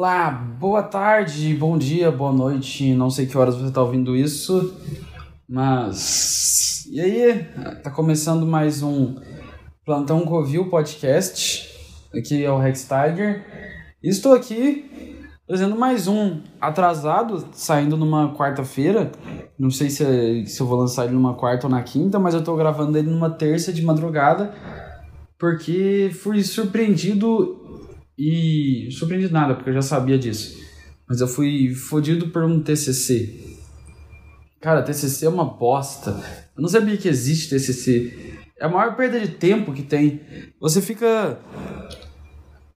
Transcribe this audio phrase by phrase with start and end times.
[0.00, 2.94] Olá, boa tarde, bom dia, boa noite.
[2.94, 4.72] Não sei que horas você está ouvindo isso,
[5.48, 6.86] mas.
[6.88, 7.44] E aí?
[7.82, 9.16] Tá começando mais um
[9.84, 11.68] Plantão Covil podcast.
[12.14, 13.44] Aqui é o Rex Tiger.
[14.00, 14.88] Estou aqui
[15.48, 19.10] fazendo mais um atrasado, saindo numa quarta-feira.
[19.58, 22.40] Não sei se, se eu vou lançar ele numa quarta ou na quinta, mas eu
[22.40, 24.54] estou gravando ele numa terça de madrugada
[25.38, 27.57] porque fui surpreendido
[28.18, 30.58] e surpreendido nada, porque eu já sabia disso.
[31.08, 33.56] Mas eu fui fodido por um TCC.
[34.60, 36.10] Cara, TCC é uma bosta.
[36.56, 38.36] Eu não sabia que existe TCC.
[38.58, 40.20] É a maior perda de tempo que tem.
[40.60, 41.38] Você fica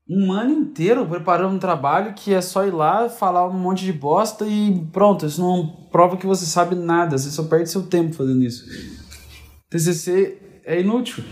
[0.08, 3.92] um ano inteiro preparando um trabalho que é só ir lá, falar um monte de
[3.92, 5.26] bosta e pronto.
[5.26, 7.18] Isso não prova que você sabe nada.
[7.18, 8.64] Você só perde seu tempo fazendo isso.
[9.68, 11.24] TCC é inútil.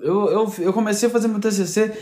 [0.00, 1.92] Eu, eu, eu comecei a fazer meu TCC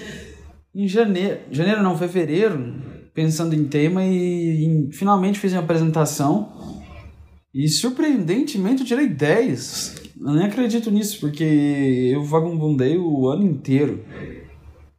[0.74, 2.74] em janeiro, janeiro não, fevereiro,
[3.14, 6.52] pensando em tema e, e finalmente fiz uma apresentação
[7.54, 10.02] e surpreendentemente eu tirei 10.
[10.20, 14.04] Eu nem acredito nisso, porque eu vagabundei o ano inteiro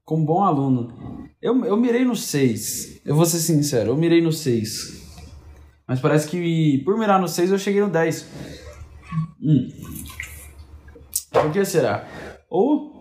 [0.06, 0.94] como bom aluno.
[1.42, 5.04] Eu, eu mirei no 6, eu vou ser sincero, eu mirei no 6.
[5.86, 8.30] Mas parece que por mirar no 6 eu cheguei no 10.
[9.42, 9.68] Hum.
[11.32, 12.08] Por que será?
[12.50, 12.95] Ou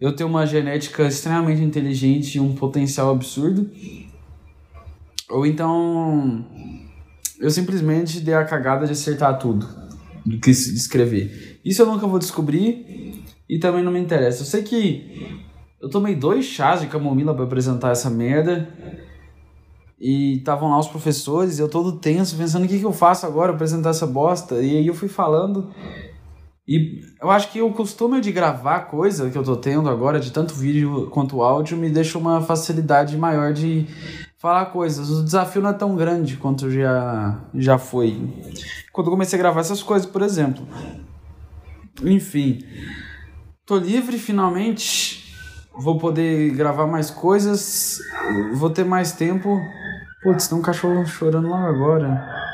[0.00, 3.68] eu tenho uma genética extremamente inteligente e um potencial absurdo.
[5.28, 6.44] Ou então
[7.40, 9.68] eu simplesmente dei a cagada de acertar tudo
[10.24, 11.60] do que escrever.
[11.64, 14.42] Isso eu nunca vou descobrir e também não me interessa.
[14.42, 15.42] Eu sei que
[15.80, 18.68] eu tomei dois chás de camomila para apresentar essa merda.
[20.00, 23.52] E estavam lá os professores, eu todo tenso, pensando o que, que eu faço agora,
[23.52, 24.62] apresentar essa bosta.
[24.62, 25.70] E aí eu fui falando
[26.68, 30.30] e eu acho que o costume de gravar coisa que eu tô tendo agora, de
[30.30, 33.86] tanto vídeo quanto áudio, me deixa uma facilidade maior de
[34.36, 35.08] falar coisas.
[35.08, 38.20] O desafio não é tão grande quanto já, já foi.
[38.92, 40.68] Quando eu comecei a gravar essas coisas, por exemplo.
[42.04, 42.62] Enfim,
[43.64, 45.34] tô livre finalmente.
[45.74, 47.98] Vou poder gravar mais coisas.
[48.52, 49.58] Vou ter mais tempo.
[50.22, 52.48] Putz, tem um cachorro chorando lá agora.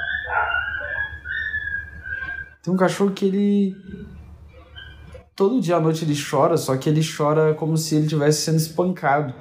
[2.64, 3.76] Tem um cachorro que ele.
[5.36, 8.58] Todo dia à noite ele chora, só que ele chora como se ele estivesse sendo
[8.58, 9.34] espancado.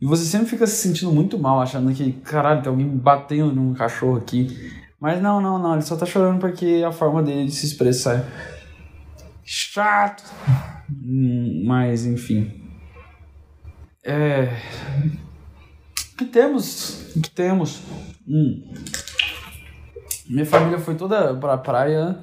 [0.00, 3.72] E você sempre fica se sentindo muito mal, achando que, caralho, tem alguém batendo num
[3.72, 4.74] cachorro aqui.
[5.00, 7.64] Mas não, não, não, ele só tá chorando porque é a forma dele de se
[7.66, 8.24] expressar.
[9.42, 10.24] Chato!
[11.64, 12.62] Mas, enfim.
[14.04, 14.56] É.
[16.12, 17.14] O que temos?
[17.16, 17.80] O que temos?
[18.28, 18.72] Hum.
[20.28, 22.18] Minha família foi toda pra praia.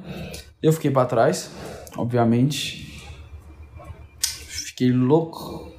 [0.62, 1.52] Eu fiquei para trás,
[1.98, 2.91] obviamente.
[4.82, 5.72] Fiquei louco.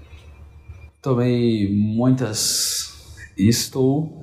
[1.02, 3.16] Tomei muitas.
[3.36, 4.22] E estou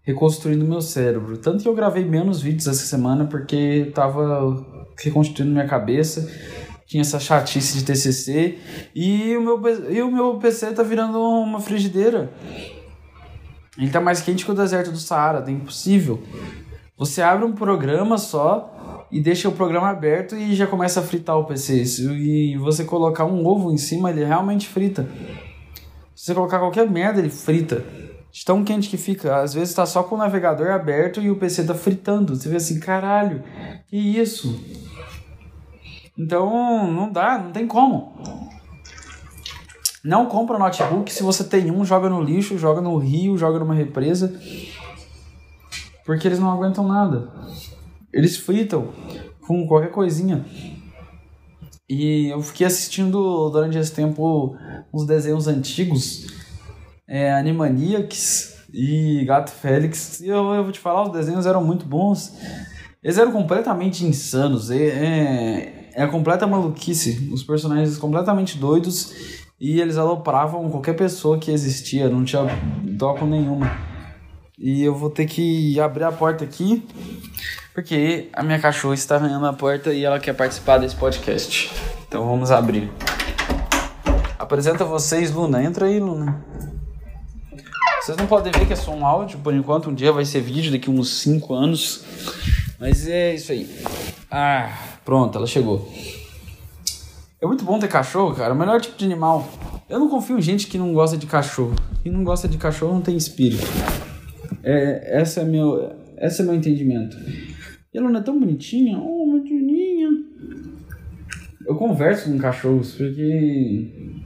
[0.00, 1.36] reconstruindo meu cérebro.
[1.36, 4.64] Tanto que eu gravei menos vídeos essa semana porque tava
[4.98, 6.32] reconstruindo minha cabeça.
[6.86, 8.58] Tinha essa chatice de TCC.
[8.94, 12.32] E o meu, e o meu PC tá virando uma frigideira.
[13.76, 16.22] Ele tá mais quente que o deserto do Saara, é impossível.
[16.96, 18.73] Você abre um programa só
[19.10, 21.84] e deixa o programa aberto e já começa a fritar o PC.
[22.02, 25.08] E você colocar um ovo em cima, ele realmente frita.
[26.14, 27.84] Se você colocar qualquer merda, ele frita.
[28.30, 29.40] De tão quente que fica.
[29.40, 32.34] Às vezes tá só com o navegador aberto e o PC tá fritando.
[32.34, 33.42] Você vê assim, caralho,
[33.86, 34.60] que isso?
[36.18, 38.12] Então, não dá, não tem como.
[40.04, 41.12] Não compra notebook.
[41.12, 44.38] Se você tem um, joga no lixo, joga no rio, joga numa represa.
[46.04, 47.32] Porque eles não aguentam nada.
[48.14, 48.90] Eles fritam
[49.44, 50.44] com qualquer coisinha.
[51.88, 54.56] E eu fiquei assistindo durante esse tempo
[54.92, 56.28] uns desenhos antigos,
[57.08, 60.20] é, Animaniacs e Gato Félix.
[60.20, 62.32] E eu, eu vou te falar, os desenhos eram muito bons.
[63.02, 64.70] Eles eram completamente insanos.
[64.70, 67.28] É, é, é a completa maluquice.
[67.32, 69.12] Os personagens completamente doidos.
[69.60, 72.08] E eles alopravam qualquer pessoa que existia.
[72.08, 72.42] Não tinha
[72.82, 73.70] dó nenhuma.
[74.56, 76.86] E eu vou ter que abrir a porta aqui,
[77.74, 81.72] porque a minha cachorra está arranhando a porta e ela quer participar desse podcast.
[82.06, 82.90] Então vamos abrir.
[84.38, 85.62] Apresenta vocês, Luna.
[85.62, 86.44] Entra aí, Luna.
[88.00, 89.90] Vocês não podem ver que é só um áudio, por enquanto.
[89.90, 92.04] Um dia vai ser vídeo, daqui uns 5 anos.
[92.78, 93.68] Mas é isso aí.
[94.30, 94.70] Ah,
[95.04, 95.90] pronto, ela chegou.
[97.40, 98.54] É muito bom ter cachorro, cara.
[98.54, 99.48] O melhor tipo de animal.
[99.88, 101.74] Eu não confio em gente que não gosta de cachorro.
[102.02, 103.66] Quem não gosta de cachorro não tem espírito.
[104.62, 107.16] É, essa é meu, esse é meu entendimento.
[107.94, 110.10] E ela não é tão bonitinha, oh, uma bonitinha.
[111.64, 114.20] Eu converso com cachorros porque,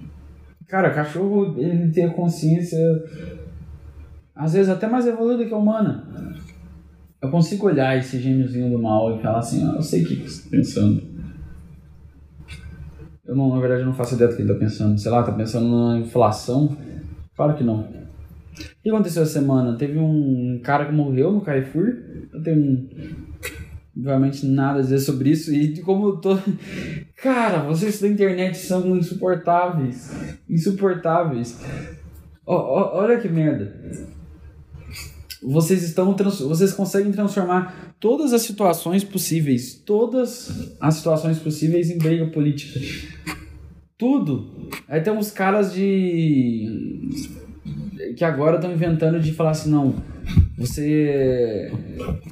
[0.67, 2.79] cara, cachorro ele tem a consciência
[4.39, 6.09] às vezes até mais evoluída que a humana.
[7.21, 10.15] Eu consigo olhar esse gêniozinho do mal e falar assim, ah, eu sei o que
[10.15, 11.03] você está pensando.
[13.27, 14.97] Eu não, na verdade, eu não faço ideia do que ele está pensando.
[14.97, 16.77] Sei lá, tá pensando na inflação?
[17.37, 17.81] Claro que não.
[17.81, 19.77] O que aconteceu essa semana?
[19.77, 21.97] Teve um cara que morreu no Carrefour.
[22.33, 22.89] Eu tenho
[23.99, 25.53] obviamente nada a dizer sobre isso.
[25.53, 26.39] E como eu tô.
[27.21, 30.13] Cara, vocês da internet são insuportáveis.
[30.49, 31.59] Insuportáveis.
[32.47, 33.75] Olha que merda.
[35.43, 36.41] Vocês estão trans...
[36.41, 42.81] vocês conseguem transformar todas as situações possíveis, todas as situações possíveis em briga política.
[43.97, 44.69] Tudo.
[44.89, 47.09] Aí tem uns caras de
[48.17, 49.95] que agora estão inventando de falar assim, não,
[50.59, 51.71] você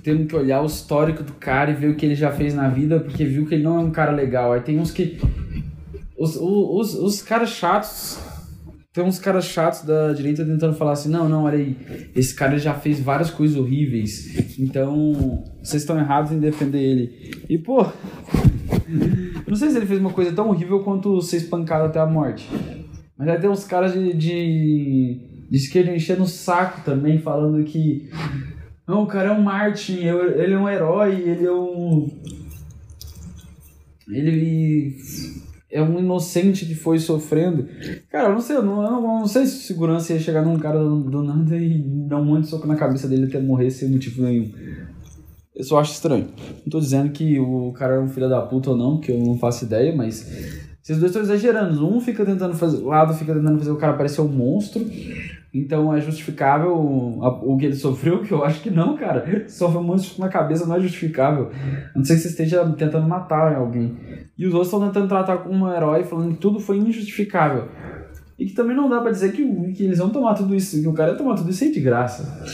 [0.03, 2.69] tem que olhar o histórico do cara e ver o que ele já fez na
[2.69, 4.53] vida, porque viu que ele não é um cara legal.
[4.53, 5.17] Aí tem uns que.
[6.19, 8.19] Os, os, os caras chatos.
[8.93, 11.77] Tem uns caras chatos da direita tentando falar assim: não, não, olha aí,
[12.17, 17.31] esse cara já fez várias coisas horríveis, então vocês estão errados em defender ele.
[17.49, 17.87] E pô,
[19.47, 22.49] não sei se ele fez uma coisa tão horrível quanto ser espancado até a morte.
[23.19, 27.63] Mas aí tem uns caras de, de Diz que ele enchendo o saco também, falando
[27.65, 28.11] que.
[28.87, 32.09] Não, o cara é um Martin, ele é um herói, ele é um.
[34.09, 34.97] Ele
[35.71, 37.69] é um inocente que foi sofrendo.
[38.09, 40.79] Cara, eu não sei, eu não, eu não sei se segurança ia chegar num cara
[40.79, 43.91] do, do nada e dar um monte de soco na cabeça dele até morrer sem
[43.91, 44.53] motivo nenhum.
[45.55, 46.29] Eu só acho estranho.
[46.65, 49.19] Não tô dizendo que o cara é um filho da puta ou não, que eu
[49.19, 50.31] não faço ideia, mas
[50.87, 51.85] esses dois estão exagerando.
[51.85, 52.77] Um fica tentando fazer.
[52.77, 54.87] O lado fica tentando fazer o cara parecer um monstro.
[55.53, 59.49] Então é justificável o que ele sofreu, que eu acho que não, cara.
[59.49, 61.51] Sofrer um monstro na cabeça não é justificável.
[61.93, 63.97] A não sei que você esteja tentando matar alguém.
[64.39, 67.67] E os outros estão tentando tratar como um herói, falando que tudo foi injustificável.
[68.39, 70.87] E que também não dá pra dizer que, que eles vão tomar tudo isso, que
[70.87, 72.45] o cara ia tomar tudo isso aí de graça.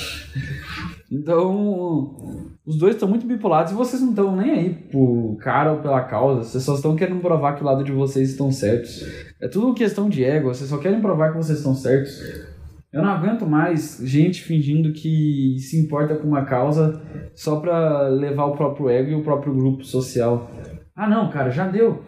[1.13, 2.17] Então,
[2.65, 6.01] os dois estão muito bipolados e vocês não estão nem aí por cara ou pela
[6.05, 6.43] causa.
[6.43, 9.05] Vocês só estão querendo provar que o lado de vocês estão certos.
[9.39, 10.49] É tudo questão de ego.
[10.49, 12.19] Vocês só querem provar que vocês estão certos.
[12.91, 17.03] Eu não aguento mais gente fingindo que se importa com uma causa
[17.35, 20.51] só pra levar o próprio ego e o próprio grupo social.
[20.97, 22.03] Ah, não, cara, já deu.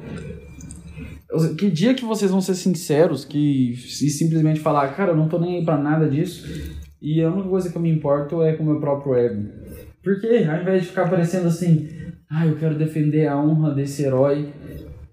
[1.59, 3.77] Que dia que vocês vão ser sinceros que e
[4.09, 7.71] simplesmente falar, cara, eu não tô nem aí pra nada disso e a única coisa
[7.71, 9.47] que eu me importo é com o meu próprio ego.
[10.03, 11.87] Porque ao invés de ficar parecendo assim,
[12.31, 14.55] ah, eu quero defender a honra desse herói,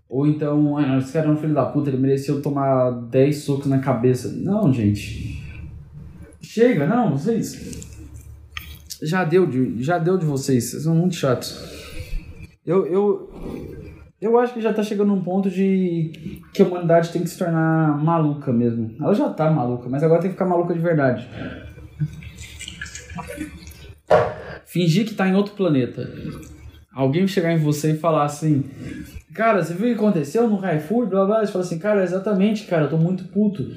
[0.08, 3.66] ou então, ah, esse cara é um filho da puta, ele mereceu tomar 10 socos
[3.66, 4.32] na cabeça.
[4.32, 5.44] Não, gente.
[6.42, 7.86] Chega, não, vocês.
[9.04, 11.62] Já deu de, já deu de vocês, vocês são muito chatos.
[12.66, 13.30] Eu, eu,
[14.22, 17.38] eu acho que já tá chegando num ponto de que a humanidade tem que se
[17.38, 18.96] tornar maluca mesmo.
[18.98, 21.28] Ela já tá maluca, mas agora tem que ficar maluca de verdade.
[24.72, 26.10] Fingir que tá em outro planeta.
[26.94, 28.64] Alguém chegar em você e falar assim:
[29.34, 31.08] Cara, você viu o que aconteceu no Carrefour?
[31.08, 31.46] Blá blá.
[31.46, 33.70] Você fala assim: Cara, exatamente, cara, eu tô muito puto.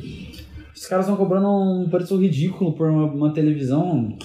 [0.73, 4.17] Os caras estão cobrando um preço ridículo por uma, uma, televisão,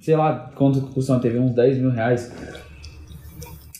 [0.00, 2.34] sei lá quanto custa uma TV, uns 10 mil reais.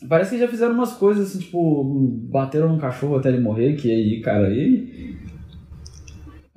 [0.08, 1.84] Parece que já fizeram umas coisas assim, tipo,
[2.30, 5.18] bateram no cachorro até ele morrer, que aí, cara, aí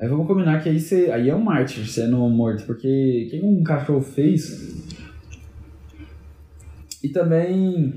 [0.03, 3.41] Aí vamos combinar que aí, você, aí é um mártir sendo morto, porque o que
[3.41, 4.82] um cachorro fez?
[7.03, 7.93] E também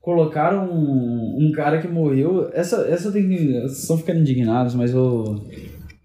[0.00, 2.50] colocaram um, um cara que morreu.
[2.52, 3.52] Essa, essa tem que.
[3.60, 5.44] Vocês estão ficando indignados, mas eu.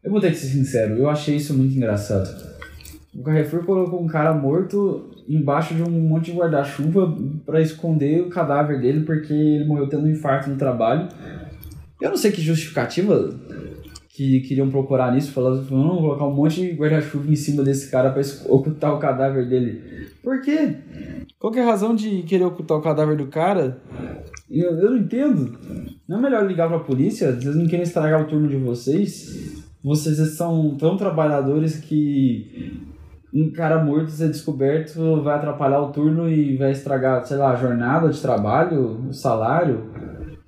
[0.04, 2.30] Eu vou ter que ser sincero, eu achei isso muito engraçado.
[3.16, 7.16] O Carrefour colocou um cara morto embaixo de um monte de guarda-chuva
[7.46, 11.08] para esconder o cadáver dele porque ele morreu tendo um infarto no trabalho.
[12.02, 13.34] Eu não sei que justificativa
[14.14, 18.12] que queriam procurar nisso, falando, vamos colocar um monte de guarda-chuva em cima desse cara
[18.12, 19.82] para ocultar o cadáver dele.
[20.22, 20.76] Por quê?
[21.40, 23.82] Qual que é a razão de querer ocultar o cadáver do cara?
[24.50, 25.58] Eu, eu não entendo.
[26.08, 27.34] Não é melhor ligar para a polícia?
[27.34, 29.64] Vocês não querem estragar o turno de vocês?
[29.84, 32.72] Vocês são tão trabalhadores que
[33.34, 37.56] um cara morto ser descoberto vai atrapalhar o turno e vai estragar, sei lá, a
[37.56, 39.90] jornada de trabalho, o salário,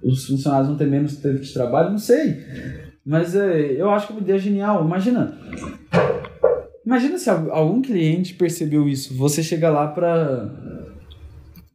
[0.03, 2.84] os funcionários vão ter menos tempo de trabalho, não sei.
[3.05, 4.83] Mas é, eu acho que uma ideia genial.
[4.83, 5.37] Imagina.
[6.83, 9.15] Imagina se algum cliente percebeu isso.
[9.15, 10.49] Você chega lá pra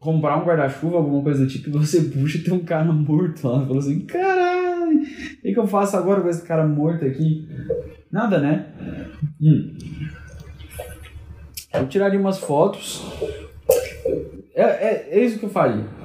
[0.00, 3.46] comprar um guarda-chuva, alguma coisa do tipo, e você puxa e tem um cara morto
[3.46, 3.64] lá.
[3.64, 7.46] Fala assim, caralho, o que, eu faço agora com esse cara morto aqui?
[8.10, 8.66] Nada, né?
[9.40, 9.76] Hum.
[11.72, 13.04] Eu tiraria umas fotos.
[14.54, 16.00] É, é, é isso que eu faria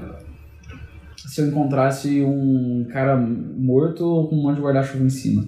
[1.35, 5.45] se eu encontrasse um cara morto com um monte de guarda-chuva em cima.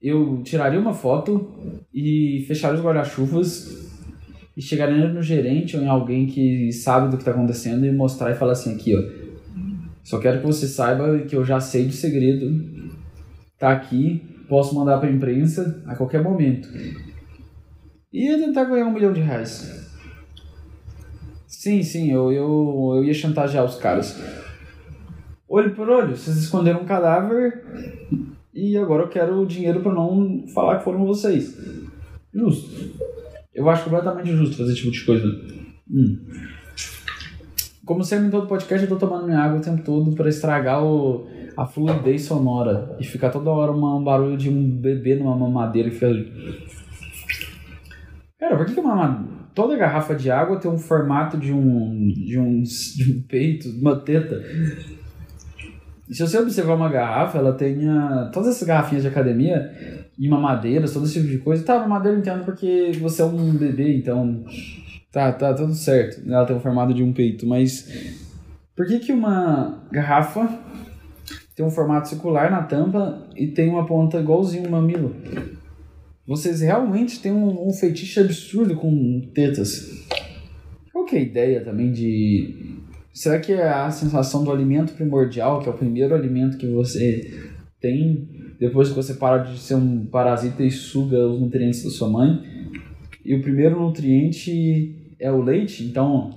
[0.00, 3.90] eu tiraria uma foto e fecharia os guarda-chuvas
[4.56, 8.30] e chegaria no gerente ou em alguém que sabe do que está acontecendo e mostrar
[8.30, 9.26] e falar assim aqui, ó.
[10.04, 12.64] Só quero que você saiba que eu já sei do segredo.
[13.58, 16.68] Tá aqui, posso mandar para imprensa a qualquer momento.
[18.12, 19.85] E ia tentar ganhar um milhão de reais.
[21.46, 24.20] Sim, sim, eu, eu, eu ia chantagear os caras.
[25.48, 27.64] Olho por olho, vocês esconderam um cadáver
[28.52, 31.56] e agora eu quero o dinheiro para não falar que foram vocês.
[32.34, 32.68] Justo.
[33.54, 35.26] Eu acho completamente justo fazer esse tipo de coisa.
[35.90, 36.18] Hum.
[37.84, 40.84] Como sempre em todo podcast, eu tô tomando minha água o tempo todo para estragar
[40.84, 45.36] o, a fluidez sonora e ficar toda hora uma, um barulho de um bebê numa
[45.36, 46.66] mamadeira que fica.
[48.38, 49.24] Cara, por que, que uma,
[49.56, 53.80] toda garrafa de água tem um formato de um, de um, de um peito, de
[53.80, 54.40] uma teta?
[56.08, 59.72] Se você observar uma garrafa, ela tem a, todas essas garrafinhas de academia
[60.16, 61.64] e mamadeiras, todo esse tipo de coisa.
[61.64, 64.44] Tá, mamadeira eu entendo porque você é um bebê, então
[65.16, 66.20] Tá, tá tudo certo.
[66.30, 67.90] Ela tem o formato de um peito, mas
[68.76, 70.46] por que que uma garrafa
[71.54, 75.16] tem um formato circular na tampa e tem uma ponta igualzinho um mamilo?
[76.26, 80.04] Vocês realmente têm um, um feitiço absurdo com tetas.
[80.92, 82.76] Qual que é a ideia também de...
[83.12, 87.32] Será que é a sensação do alimento primordial, que é o primeiro alimento que você
[87.80, 88.28] tem
[88.58, 92.42] depois que você para de ser um parasita e suga os nutrientes da sua mãe?
[93.24, 96.34] E o primeiro nutriente é o leite, então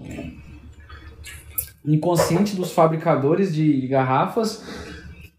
[1.86, 4.64] inconsciente dos fabricadores de garrafas,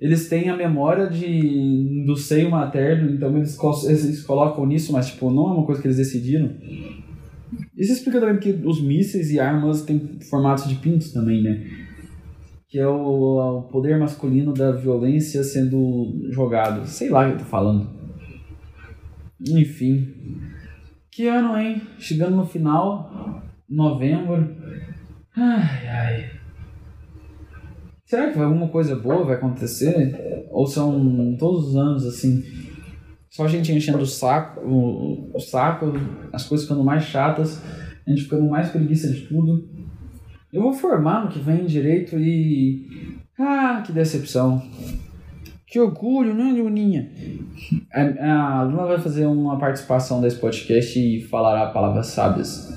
[0.01, 5.31] eles têm a memória de, do seio materno, então eles, eles colocam nisso, mas tipo,
[5.31, 6.51] não é uma coisa que eles decidiram.
[7.77, 11.67] Isso explica também porque os mísseis e armas têm formatos de pintos também, né?
[12.69, 16.87] Que é o, o poder masculino da violência sendo jogado.
[16.87, 17.91] Sei lá o que eu tô falando.
[19.49, 20.15] Enfim.
[21.11, 21.83] Que ano, hein?
[21.99, 24.57] Chegando no final, novembro.
[25.37, 26.40] Ai, ai.
[28.11, 30.45] Será que alguma coisa boa vai acontecer?
[30.51, 32.43] Ou são todos os anos assim?
[33.31, 35.93] Só a gente enchendo o saco, o, o saco,
[36.33, 37.63] as coisas ficando mais chatas,
[38.05, 39.65] a gente ficando mais preguiça de tudo.
[40.53, 43.17] Eu vou formar no que vem direito e.
[43.39, 44.61] Ah, que decepção.
[45.65, 47.13] Que orgulho, né, Luninha?
[47.93, 52.77] A, a Luna vai fazer uma participação desse podcast e falará palavras sábias.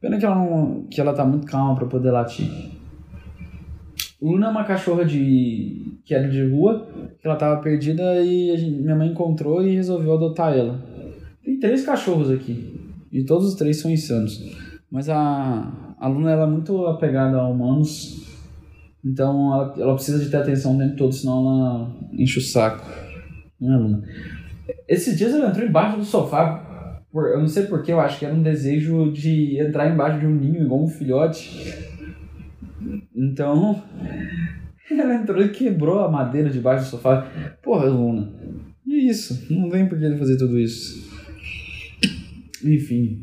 [0.00, 2.78] Pena que ela, não, que ela tá muito calma para poder latir.
[4.20, 6.88] Luna é uma cachorra de que era de rua,
[7.20, 10.82] que ela tava perdida e gente, minha mãe encontrou e resolveu adotar ela.
[11.44, 12.78] Tem três cachorros aqui
[13.12, 14.40] e todos os três são insanos.
[14.90, 18.20] Mas a, a Luna ela é muito apegada a humanos
[19.04, 22.86] então ela, ela precisa de ter atenção o tempo todo, senão ela enche o saco.
[23.60, 24.02] Não é, Luna?
[24.86, 27.00] Esses dias ela entrou embaixo do sofá.
[27.10, 30.26] Por, eu não sei porquê, eu acho que era um desejo de entrar embaixo de
[30.26, 31.89] um ninho igual um filhote.
[33.20, 33.82] Então.
[34.90, 37.30] Ela entrou e quebrou a madeira debaixo do sofá.
[37.62, 38.32] Porra, Luna.
[38.86, 39.46] E isso?
[39.52, 41.08] Não vem por que ele fazer tudo isso.
[42.64, 43.22] Enfim.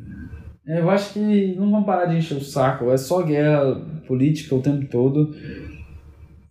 [0.66, 2.90] Eu acho que não vão parar de encher o saco.
[2.92, 3.76] É só guerra
[4.08, 5.36] política o tempo todo.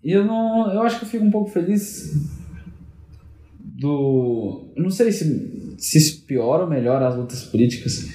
[0.02, 0.70] E eu não.
[0.72, 2.12] Eu acho que eu fico um pouco feliz
[3.60, 4.70] do.
[4.76, 8.08] Eu não sei se, se isso piora ou melhora as lutas políticas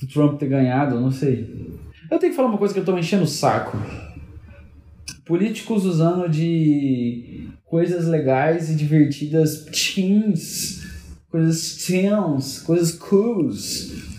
[0.00, 1.78] do Trump ter ganhado, eu não sei.
[2.10, 3.76] Eu tenho que falar uma coisa que eu tô me enchendo o saco.
[5.24, 10.82] Políticos usando de coisas legais e divertidas, teens,
[11.30, 14.10] coisas teens, coisas cools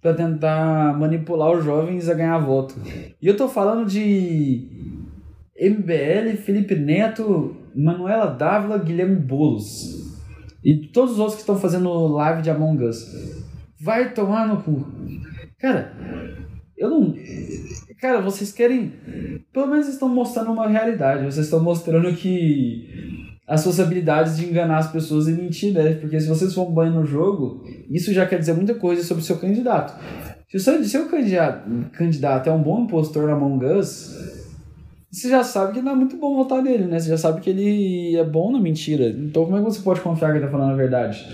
[0.00, 2.74] para tentar manipular os jovens a ganhar voto.
[3.20, 4.68] E eu tô falando de
[5.58, 10.20] MBL, Felipe Neto, Manuela Dávila, Guilherme Boulos.
[10.62, 13.44] E todos os outros que estão fazendo live de Among Us.
[13.80, 14.86] Vai tomar no cu.
[15.58, 15.92] Cara,
[16.76, 17.14] eu não.
[18.04, 18.92] Cara, vocês querem.
[19.50, 21.24] Pelo menos estão mostrando uma realidade.
[21.24, 22.86] Vocês estão mostrando que
[23.48, 25.94] as suas habilidades de enganar as pessoas e mentir, né?
[25.94, 29.26] Porque se vocês for banho no jogo, isso já quer dizer muita coisa sobre o
[29.26, 29.98] seu candidato.
[30.50, 34.14] Se o seu, seu candidato, candidato é um bom impostor na Among Us,
[35.10, 36.98] você já sabe que não é muito bom votar nele, né?
[36.98, 39.08] Você já sabe que ele é bom na mentira.
[39.08, 41.26] Então como é que você pode confiar que ele tá falando a verdade?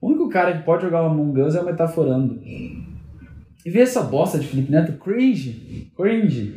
[0.00, 2.40] O único cara que pode jogar uma Among Us é o Metaforando.
[3.64, 6.54] E ver essa bosta de Felipe Neto, cringe, cringe.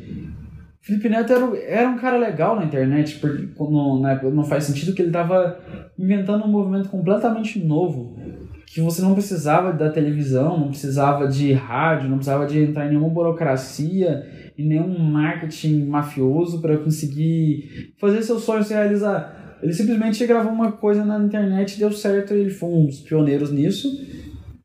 [0.81, 5.01] Felipe Neto era, era um cara legal na internet, porque época não faz sentido que
[5.01, 5.60] ele estava
[5.98, 8.17] inventando um movimento completamente novo.
[8.65, 12.91] Que você não precisava da televisão, não precisava de rádio, não precisava de entrar em
[12.91, 14.25] nenhuma burocracia,
[14.58, 19.60] em nenhum marketing mafioso para conseguir fazer seus sonhos se realizar.
[19.62, 23.51] Ele simplesmente gravou uma coisa na internet e deu certo, ele foi um dos pioneiros
[23.51, 23.88] nisso.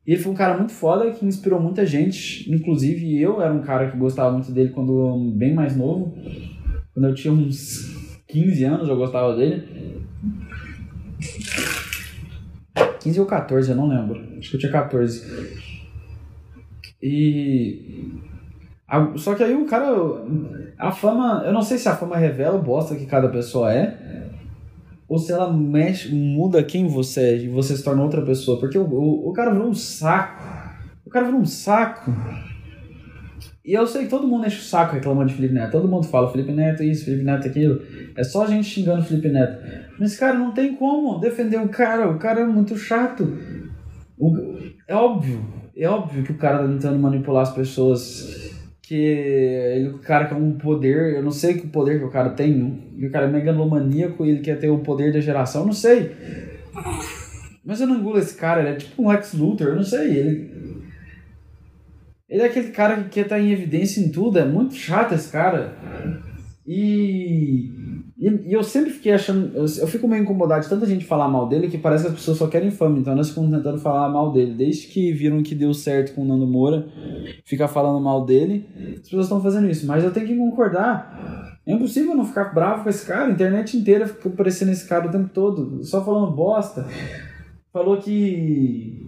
[0.07, 3.91] Ele foi um cara muito foda que inspirou muita gente, inclusive eu era um cara
[3.91, 6.17] que gostava muito dele quando bem mais novo.
[6.93, 7.93] Quando eu tinha uns
[8.25, 9.67] 15 anos eu gostava dele.
[13.01, 14.21] 15 ou 14, eu não lembro.
[14.37, 15.67] Acho que eu tinha 14.
[17.01, 18.13] E.
[19.17, 19.93] Só que aí o cara.
[20.77, 21.43] A fama.
[21.45, 24.26] Eu não sei se a fama revela o bosta que cada pessoa é.
[25.07, 28.59] Ou se ela mexe, muda quem você é e você se torna outra pessoa.
[28.59, 30.43] Porque o, o, o cara virou um saco.
[31.05, 32.13] O cara virou um saco.
[33.67, 35.71] E eu sei que todo mundo enche o saco reclamando de Felipe Neto.
[35.71, 37.81] Todo mundo fala Felipe Neto isso, Felipe Neto aquilo.
[38.15, 39.61] É só a gente xingando Felipe Neto.
[39.99, 42.09] Mas, cara, não tem como defender o cara.
[42.09, 43.37] O cara é muito chato.
[44.17, 44.33] O,
[44.87, 45.43] é óbvio.
[45.75, 48.56] É óbvio que o cara tá tentando manipular as pessoas.
[48.87, 51.15] Que ele, o cara quer um poder.
[51.15, 52.93] Eu não sei que poder que o cara tem.
[52.97, 55.65] Que o cara é megalomaníaco e ele quer ter o poder da geração.
[55.65, 56.15] Não sei.
[57.65, 58.61] Mas eu não engulo esse cara.
[58.61, 59.67] Ele é tipo um Lex Luthor.
[59.67, 60.17] Eu não sei.
[60.17, 60.57] Ele.
[62.29, 64.39] Ele é aquele cara que quer estar em evidência em tudo.
[64.39, 65.75] É muito chato esse cara.
[66.65, 67.69] E,
[68.19, 69.55] e, e, eu sempre fiquei achando.
[69.55, 72.15] Eu, eu, fico meio incomodado de tanta gente falar mal dele que parece que as
[72.15, 72.97] pessoas só querem fama.
[72.97, 74.55] Então nós ficamos tentando falar mal dele.
[74.55, 76.87] Desde que viram que deu certo com o Nando Moura,
[77.45, 79.85] ficar falando mal dele, as pessoas estão fazendo isso.
[79.85, 81.59] Mas eu tenho que concordar.
[81.63, 83.27] É impossível não ficar bravo com esse cara.
[83.27, 86.87] A internet inteira fica aparecendo esse cara o tempo todo, só falando bosta.
[87.71, 89.05] Falou que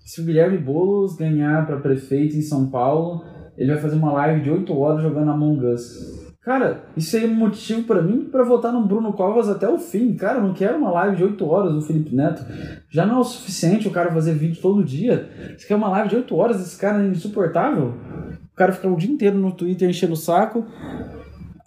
[0.00, 3.24] se o Guilherme Boulos ganhar para prefeito em São Paulo,
[3.56, 6.21] ele vai fazer uma live de 8 horas jogando Among Us.
[6.42, 10.14] Cara, isso aí é motivo para mim para votar no Bruno Covas até o fim.
[10.14, 12.44] Cara, eu não quero uma live de 8 horas do Felipe Neto.
[12.90, 15.30] Já não é o suficiente o cara fazer vídeo todo dia.
[15.56, 16.60] Você quer uma live de 8 horas?
[16.60, 17.94] Esse cara é insuportável.
[18.52, 20.66] O cara fica o dia inteiro no Twitter enchendo o saco.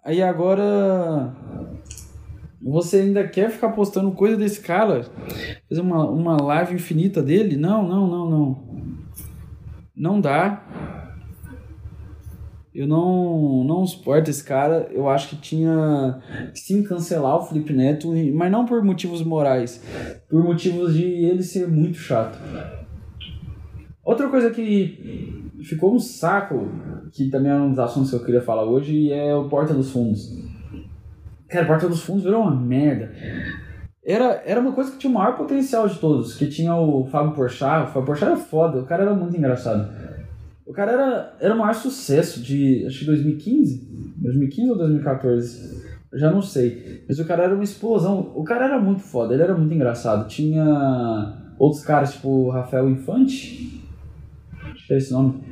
[0.04, 1.34] Aí agora
[2.62, 5.06] você ainda quer ficar postando coisa desse cara?
[5.70, 7.56] Fazer uma, uma live infinita dele?
[7.56, 8.66] Não, não, não, não.
[9.96, 10.62] Não dá.
[12.76, 14.90] Eu não, não suporto esse cara.
[14.92, 16.22] Eu acho que tinha
[16.54, 19.82] sim cancelar o Felipe Neto, mas não por motivos morais,
[20.30, 22.38] por motivos de ele ser muito chato.
[24.04, 26.70] Outra coisa que ficou um saco,
[27.14, 29.92] que também é um dos assuntos que eu queria falar hoje, é o Porta dos
[29.92, 30.30] Fundos.
[31.48, 33.14] Cara, Porta dos Fundos virou uma merda.
[34.06, 37.34] Era, era uma coisa que tinha o maior potencial de todos, que tinha o Fábio
[37.34, 37.86] Porchat.
[37.86, 39.90] O Fábio Porchat era foda, o cara era muito engraçado.
[40.66, 46.20] O cara era, era o maior sucesso de, acho que 2015, 2015 ou 2014, eu
[46.20, 47.04] já não sei.
[47.08, 48.32] Mas o cara era uma explosão.
[48.36, 50.28] O cara era muito foda, ele era muito engraçado.
[50.28, 53.84] Tinha outros caras, tipo Rafael Infante,
[54.72, 55.44] acho que é esse nome.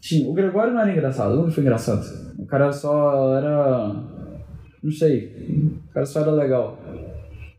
[0.00, 2.04] Tinha, o Gregório não era engraçado, não foi engraçado.
[2.38, 3.94] O cara só era,
[4.82, 6.78] não sei, o cara só era legal.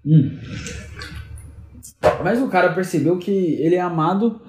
[0.06, 0.38] Hum.
[2.24, 4.42] Mas o cara percebeu que ele é amado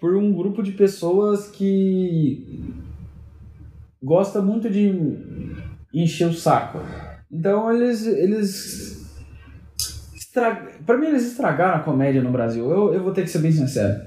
[0.00, 2.64] por um grupo de pessoas que
[4.02, 4.92] gosta muito de
[5.92, 6.80] encher o saco.
[7.30, 9.00] Então eles eles
[10.16, 10.68] estra...
[10.86, 12.70] para mim eles estragaram a comédia no Brasil.
[12.70, 14.00] Eu, eu vou ter que ser bem sincero.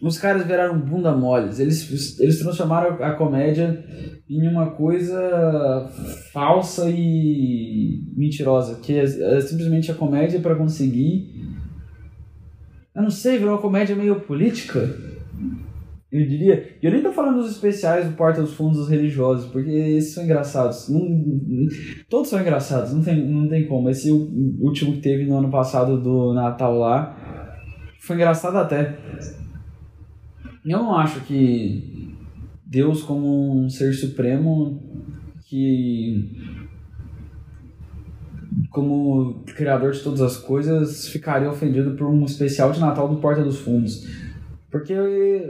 [0.00, 1.58] Os caras viraram bunda moles.
[1.58, 3.84] Eles, eles transformaram a comédia
[4.30, 5.90] em uma coisa
[6.32, 11.37] falsa e mentirosa, que é, é simplesmente a comédia para conseguir
[12.98, 14.80] eu não sei, virou uma comédia meio política.
[16.10, 16.76] Eu diria.
[16.82, 20.24] E eu nem tô falando dos especiais do Porta dos Fundos religiosos, porque esses são
[20.24, 20.88] engraçados.
[20.88, 21.06] Não,
[22.10, 23.88] todos são engraçados, não tem, não tem como.
[23.88, 27.56] Esse último que teve no ano passado do Natal lá
[28.00, 28.98] foi engraçado até.
[30.64, 32.16] Eu não acho que
[32.66, 34.82] Deus, como um ser supremo
[35.46, 36.36] que
[38.70, 43.42] como criador de todas as coisas, ficaria ofendido por um especial de Natal do Porta
[43.42, 44.06] dos Fundos.
[44.70, 44.92] Porque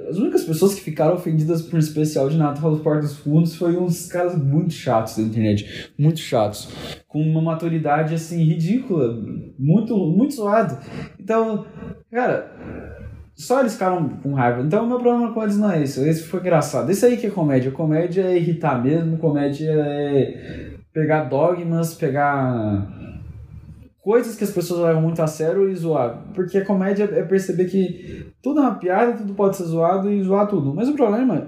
[0.08, 3.56] as únicas pessoas que ficaram ofendidas por um especial de Natal do Porta dos Fundos
[3.56, 5.90] foi uns caras muito chatos da internet.
[5.98, 6.68] Muito chatos.
[7.08, 9.20] Com uma maturidade, assim, ridícula.
[9.58, 10.78] Muito, muito zoado.
[11.18, 11.66] Então,
[12.12, 12.87] cara,
[13.38, 14.60] só eles ficaram com raiva.
[14.62, 16.04] Então, o meu problema com eles não é isso.
[16.04, 16.90] Esse foi engraçado.
[16.90, 17.70] Esse aí que é comédia.
[17.70, 19.16] Comédia é irritar mesmo.
[19.16, 22.88] Comédia é pegar dogmas, pegar
[24.02, 26.24] coisas que as pessoas levam muito a sério e zoar.
[26.34, 30.20] Porque a comédia é perceber que tudo é uma piada, tudo pode ser zoado e
[30.20, 30.74] zoar tudo.
[30.74, 31.46] Mas o problema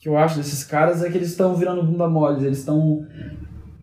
[0.00, 3.06] que eu acho desses caras é que eles estão virando bunda mole, eles estão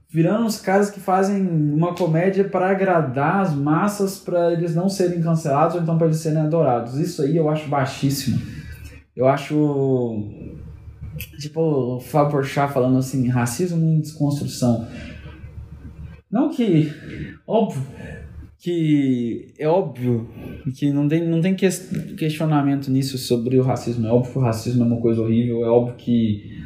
[0.10, 5.22] virando os caras que fazem uma comédia para agradar as massas, para eles não serem
[5.22, 6.98] cancelados ou então para eles serem adorados.
[6.98, 8.40] Isso aí eu acho baixíssimo.
[9.16, 10.24] Eu acho
[11.40, 14.88] tipo o Fábio Porchat falando assim, racismo em desconstrução.
[16.32, 16.92] Não que.
[17.46, 17.84] Óbvio.
[18.60, 20.28] Que é óbvio
[20.76, 24.08] que não tem, não tem questionamento nisso sobre o racismo.
[24.08, 25.64] É óbvio que o racismo é uma coisa horrível.
[25.64, 26.57] É óbvio que.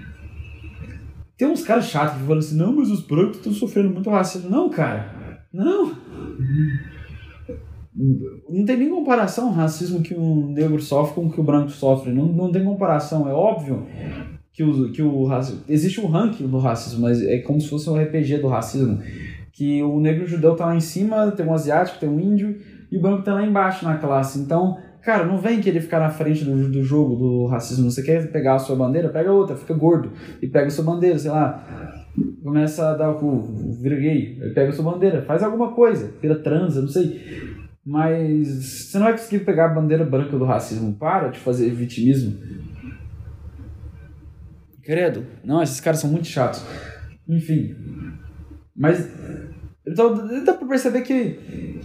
[1.42, 4.48] Tem uns caras chatos que falam assim: não, mas os brancos estão sofrendo muito racismo.
[4.48, 5.42] Não, cara.
[5.52, 5.92] Não.
[8.48, 11.72] Não tem nem comparação o racismo que um negro sofre com o que o branco
[11.72, 12.14] sofre.
[12.14, 13.28] Não, não tem comparação.
[13.28, 13.88] É óbvio
[14.54, 15.62] que o, que o racismo.
[15.68, 19.02] Existe o ranking do racismo, mas é como se fosse um RPG do racismo.
[19.52, 22.56] Que o negro judeu tá lá em cima, tem um asiático, tem um índio,
[22.92, 24.38] e o branco tá lá embaixo na classe.
[24.38, 27.90] Então, cara, não vem querer ficar na frente do, do jogo do racismo.
[27.90, 29.10] Você quer pegar a sua bandeira?
[29.10, 30.12] Pega outra, fica gordo.
[30.42, 32.06] E pega a sua bandeira, sei lá.
[32.44, 33.42] Começa a dar o
[33.82, 37.22] vira gay, pega a sua bandeira, faz alguma coisa, vira transa, não sei.
[37.86, 40.94] Mas você não vai conseguir pegar a bandeira branca do racismo.
[40.94, 42.38] Para de fazer vitimismo.
[44.84, 45.26] Credo.
[45.44, 46.64] Não, esses caras são muito chatos.
[47.28, 47.76] Enfim.
[48.76, 49.10] Mas.
[49.88, 51.82] Então, dá pra perceber que.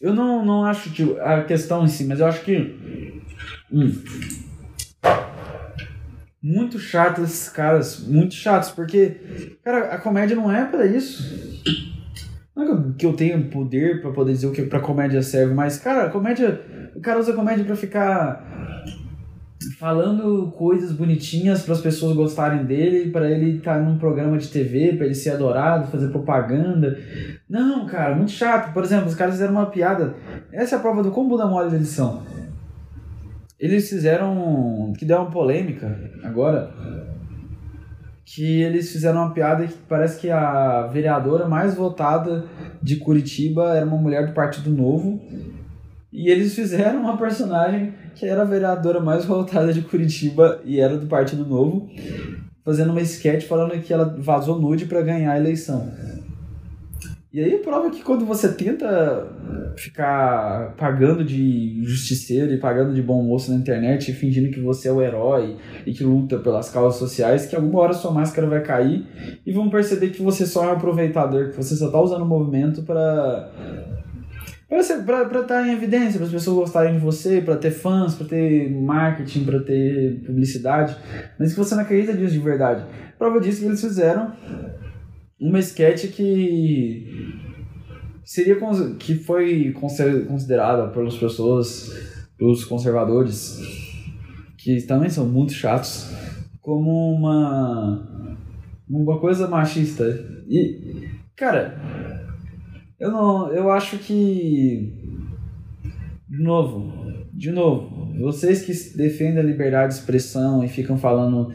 [0.00, 3.22] Eu não, não acho que a questão em si, mas eu acho que.
[3.72, 3.92] Hum,
[6.42, 8.06] muito chato esses caras.
[8.06, 9.56] Muito chatos, porque.
[9.64, 11.62] Cara, a comédia não é para isso.
[12.54, 15.78] Não é que eu tenho poder para poder dizer o que pra comédia serve, mas,
[15.78, 16.60] cara, a comédia.
[16.94, 18.67] O cara usa a comédia para ficar
[19.78, 24.48] falando coisas bonitinhas para as pessoas gostarem dele, para ele estar tá num programa de
[24.48, 26.98] TV, para ele ser adorado, fazer propaganda.
[27.48, 28.72] Não, cara, muito chato.
[28.72, 30.14] Por exemplo, os caras fizeram uma piada.
[30.52, 32.22] Essa é a prova do quão bunda mole eles são.
[33.58, 34.92] Eles fizeram.
[34.96, 36.72] que deu uma polêmica agora.
[38.24, 42.44] Que eles fizeram uma piada que parece que a vereadora mais votada
[42.80, 45.20] de Curitiba era uma mulher do Partido Novo.
[46.12, 50.98] E eles fizeram uma personagem que era a vereadora mais voltada de Curitiba e era
[50.98, 51.88] do Partido Novo,
[52.64, 55.88] fazendo uma sketch falando que ela vazou nude para ganhar a eleição.
[57.32, 59.28] E aí prova que quando você tenta
[59.76, 64.92] ficar pagando de justiceiro e pagando de bom moço na internet, fingindo que você é
[64.92, 69.06] o herói e que luta pelas causas sociais, que alguma hora sua máscara vai cair
[69.46, 72.26] e vão perceber que você só é um aproveitador, que você só tá usando o
[72.26, 73.97] movimento para
[74.68, 78.26] para estar tá em evidência, para as pessoas gostarem de você, para ter fãs, para
[78.26, 80.94] ter marketing, para ter publicidade,
[81.38, 82.84] mas que você não acredita disso de verdade.
[83.18, 84.32] Prova disso que eles fizeram
[85.40, 87.06] uma sketch que
[88.24, 88.58] seria
[88.98, 91.90] que foi considerada pelas pessoas,
[92.36, 93.60] pelos conservadores,
[94.58, 96.10] que também são muito chatos,
[96.60, 98.06] como uma
[98.88, 100.04] uma coisa machista.
[100.46, 102.27] E cara,
[102.98, 103.52] eu não.
[103.52, 104.92] Eu acho que.
[106.28, 106.92] De novo.
[107.32, 108.12] De novo.
[108.20, 111.52] Vocês que defendem a liberdade de expressão e ficam falando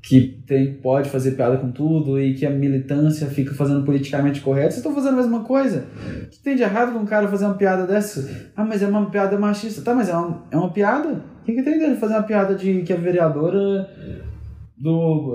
[0.00, 4.72] que tem, pode fazer piada com tudo e que a militância fica fazendo politicamente correto,
[4.72, 5.84] vocês estão fazendo a mesma coisa.
[6.24, 8.50] O que tem de errado com um cara fazer uma piada dessa?
[8.56, 9.82] Ah, mas é uma piada machista.
[9.82, 11.24] Tá, mas é uma, é uma piada?
[11.42, 13.90] O que, que tem dele fazer uma piada de que a vereadora
[14.78, 15.34] do,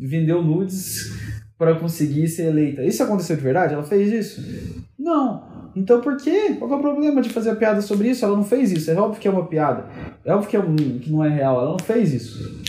[0.00, 1.31] vendeu nudes
[1.62, 2.82] para conseguir ser eleita.
[2.82, 3.72] Isso aconteceu de verdade?
[3.72, 4.84] Ela fez isso?
[4.98, 5.70] Não.
[5.76, 6.56] Então por quê?
[6.58, 8.24] Qual é o problema de fazer a piada sobre isso?
[8.24, 8.90] Ela não fez isso.
[8.90, 9.86] É óbvio que é uma piada.
[10.24, 11.60] É óbvio que, é um, que não é real.
[11.60, 12.60] Ela não fez isso.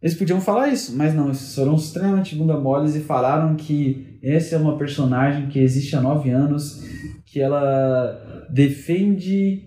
[0.00, 1.26] Eles podiam falar isso, mas não.
[1.26, 6.00] Eles foram extremamente bunda moles e falaram que essa é uma personagem que existe há
[6.00, 6.80] nove anos,
[7.26, 9.64] que ela defende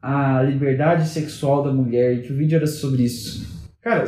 [0.00, 3.68] a liberdade sexual da mulher e que o vídeo era sobre isso.
[3.82, 4.06] Cara,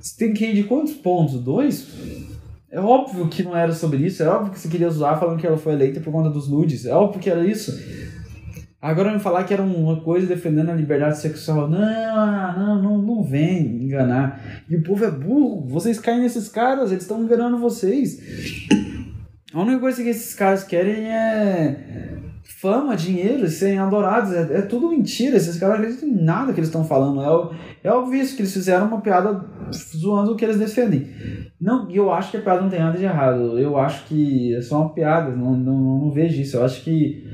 [0.00, 1.40] você tem que ir de quantos pontos?
[1.40, 1.86] Dois?
[2.70, 4.22] É óbvio que não era sobre isso.
[4.22, 6.86] É óbvio que você queria zoar falando que ela foi eleita por conta dos nudes.
[6.86, 7.72] É óbvio que era isso.
[8.80, 11.68] Agora me falar que era uma coisa defendendo a liberdade sexual.
[11.68, 14.62] Não, não, não, não vem enganar.
[14.70, 15.66] E o povo é burro.
[15.68, 18.18] Vocês caem nesses caras, eles estão enganando vocês.
[19.52, 22.19] A única coisa que esses caras querem é
[22.60, 24.32] fama, dinheiro, serem adorados.
[24.32, 25.36] É, é tudo mentira.
[25.36, 27.20] Esses caras acreditam em nada que eles estão falando.
[27.82, 31.08] É, é óbvio isso, que eles fizeram uma piada zoando o que eles defendem.
[31.60, 33.58] Não, eu acho que a piada não tem nada de errado.
[33.58, 35.34] Eu acho que é só uma piada.
[35.34, 36.56] Não, não, não vejo isso.
[36.56, 37.24] Eu acho que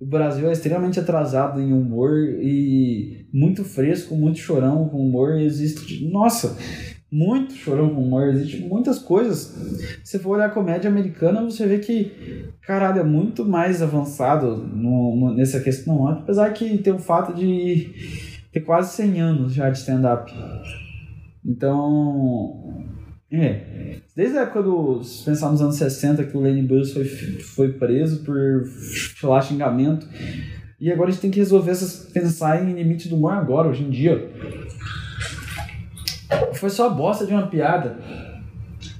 [0.00, 5.38] o Brasil é extremamente atrasado em humor e muito fresco, muito chorão com humor.
[5.38, 6.08] Existe.
[6.10, 6.56] Nossa!
[7.14, 9.54] Muito chorão com humor, existe muitas coisas.
[10.02, 15.32] Se for olhar comédia americana, você vê que, caralho, é muito mais avançado no, no,
[15.32, 17.88] nessa questão, apesar que tem o fato de
[18.52, 20.32] ter quase 100 anos já de stand-up.
[21.46, 22.84] Então,
[23.30, 24.00] é.
[24.16, 25.22] Desde a época dos.
[25.22, 28.64] Pensar nos anos 60 que o Lenny Bruce foi, foi preso por
[29.40, 30.08] xingamento.
[30.80, 32.10] E agora a gente tem que resolver essas.
[32.12, 34.30] pensar em limite do humor agora, hoje em dia.
[36.54, 37.96] Foi só bosta de uma piada.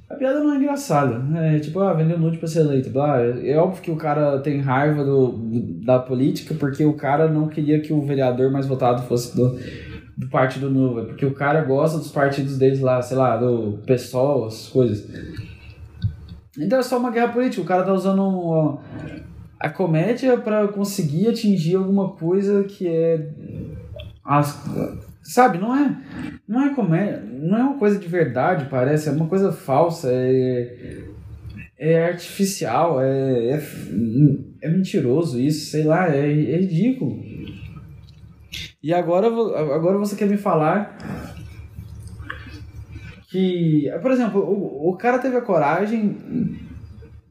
[0.09, 1.23] A piada não é engraçada.
[1.39, 2.91] É tipo, ah, vendeu nude pra ser eleito.
[2.91, 3.21] Blá.
[3.21, 5.33] É óbvio que o cara tem raiva do,
[5.85, 9.59] da política porque o cara não queria que o vereador mais votado fosse do,
[10.17, 11.01] do partido novo.
[11.01, 15.09] É porque o cara gosta dos partidos deles lá, sei lá, do PSOL, as coisas.
[16.59, 17.63] Então é só uma guerra política.
[17.63, 18.79] O cara tá usando
[19.59, 23.29] a comédia para conseguir atingir alguma coisa que é.
[24.25, 24.63] As,
[25.25, 25.97] sabe, não é.
[26.47, 27.21] Não é comédia.
[27.21, 29.09] Não é uma coisa de verdade, parece.
[29.09, 30.09] É uma coisa falsa.
[30.13, 31.03] É,
[31.77, 33.01] é artificial.
[33.01, 33.63] É, é,
[34.63, 36.15] é mentiroso isso, sei lá.
[36.15, 37.21] É, é ridículo.
[38.83, 40.97] E agora, agora você quer me falar
[43.35, 46.19] que, por exemplo, o, o cara teve a coragem,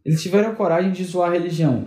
[0.04, 1.86] eles tiveram a coragem de zoar a religião,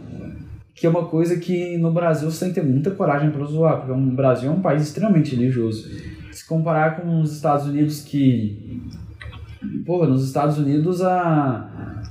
[0.77, 3.79] que é uma coisa que no Brasil você tem que ter muita coragem para zoar,
[3.79, 5.89] porque o Brasil é um país extremamente religioso.
[6.31, 8.83] Se comparar com os Estados Unidos que,
[9.87, 12.03] porra, nos Estados Unidos a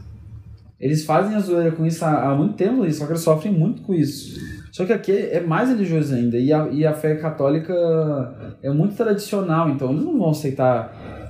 [0.79, 3.93] eles fazem a zoeira com isso há, muito tempo, só que eles sofrem muito com
[3.93, 4.39] isso.
[4.71, 7.73] Só que aqui é mais religioso ainda, e a, e a fé católica
[8.61, 11.24] é muito tradicional, então eles não vão aceitar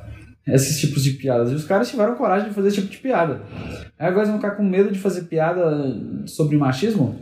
[0.47, 1.51] esses tipos de piadas.
[1.51, 3.41] E os caras tiveram coragem de fazer esse tipo de piada.
[3.97, 5.95] Aí agora eles vão ficar com medo de fazer piada
[6.27, 7.15] sobre machismo?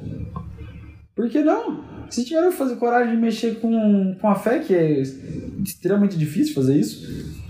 [1.16, 1.84] Por que não?
[2.10, 5.02] Se tiveram fazer coragem de mexer com, com a fé, que é
[5.64, 7.42] extremamente difícil fazer isso,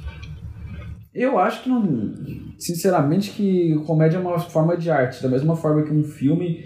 [1.14, 2.14] eu acho que não.
[2.58, 5.22] Sinceramente, que comédia é uma forma de arte.
[5.22, 6.64] Da mesma forma que um filme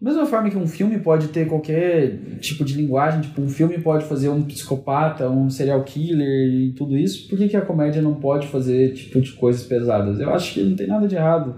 [0.00, 3.78] da mesma forma que um filme pode ter qualquer tipo de linguagem, tipo, um filme
[3.78, 8.02] pode fazer um psicopata, um serial killer e tudo isso, por que, que a comédia
[8.02, 10.20] não pode fazer tipo de coisas pesadas?
[10.20, 11.56] Eu acho que não tem nada de errado,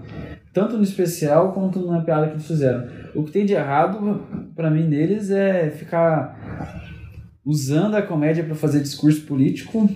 [0.53, 2.87] tanto no especial quanto na piada que eles fizeram.
[3.13, 4.23] O que tem de errado,
[4.55, 6.79] para mim, neles é ficar
[7.45, 9.89] usando a comédia para fazer discurso político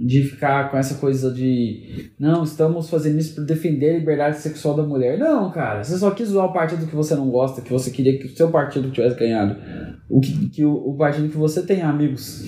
[0.00, 4.74] de ficar com essa coisa de não, estamos fazendo isso para defender a liberdade sexual
[4.74, 5.18] da mulher.
[5.18, 8.18] Não, cara, você só quis zoar o partido que você não gosta, que você queria
[8.18, 9.56] que o seu partido tivesse ganhado.
[10.08, 12.42] O que, que o, o partido que você tem amigos.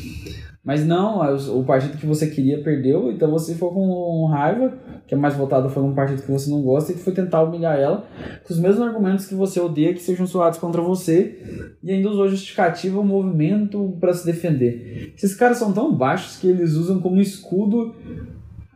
[0.64, 1.20] Mas não,
[1.58, 4.72] o partido que você queria perdeu, então você foi com raiva,
[5.08, 7.76] que é mais votado foi um partido que você não gosta, e foi tentar humilhar
[7.76, 8.06] ela
[8.46, 12.28] com os mesmos argumentos que você odeia que sejam soados contra você, e ainda usou
[12.28, 15.12] justificativa o movimento para se defender.
[15.16, 17.96] Esses caras são tão baixos que eles usam como escudo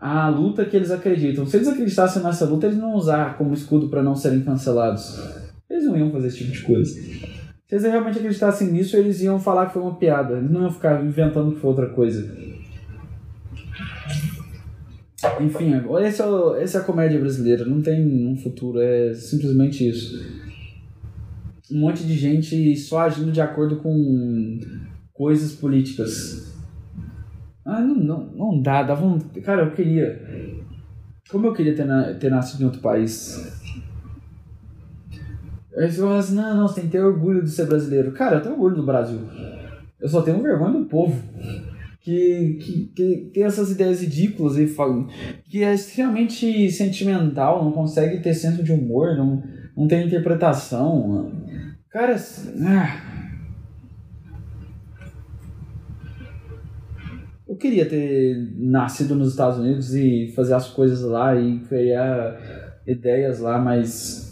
[0.01, 1.46] a luta que eles acreditam.
[1.46, 5.20] Se eles acreditassem nessa luta, eles não usar como escudo para não serem cancelados.
[5.70, 7.01] Eles não iam fazer esse tipo de coisa.
[7.66, 10.38] Se eles realmente acreditassem nisso, eles iam falar que foi uma piada.
[10.38, 12.22] Eles não iam ficar inventando que foi outra coisa.
[15.40, 15.72] Enfim,
[16.05, 17.64] esse é, essa é a comédia brasileira.
[17.64, 20.24] Não tem um futuro, é simplesmente isso.
[21.72, 24.61] Um monte de gente só agindo de acordo com
[25.12, 26.55] coisas políticas.
[27.64, 29.40] Ah, não, não, não dá, dá vontade.
[29.40, 30.22] Cara, eu queria.
[31.29, 33.65] Como eu queria ter, na, ter nascido em outro país.
[35.76, 38.12] Aí você fala assim, não, não, você tem que ter orgulho de ser brasileiro.
[38.12, 39.20] Cara, eu tenho orgulho do Brasil.
[40.00, 41.22] Eu só tenho vergonha do povo.
[42.00, 44.72] Que, que, que tem essas ideias ridículas e
[45.50, 49.42] que é extremamente sentimental, não consegue ter senso de humor, não,
[49.76, 51.32] não tem interpretação.
[51.90, 52.16] Cara,
[52.64, 53.16] ah.
[57.48, 63.40] eu queria ter nascido nos Estados Unidos e fazer as coisas lá e criar ideias
[63.40, 64.25] lá, mas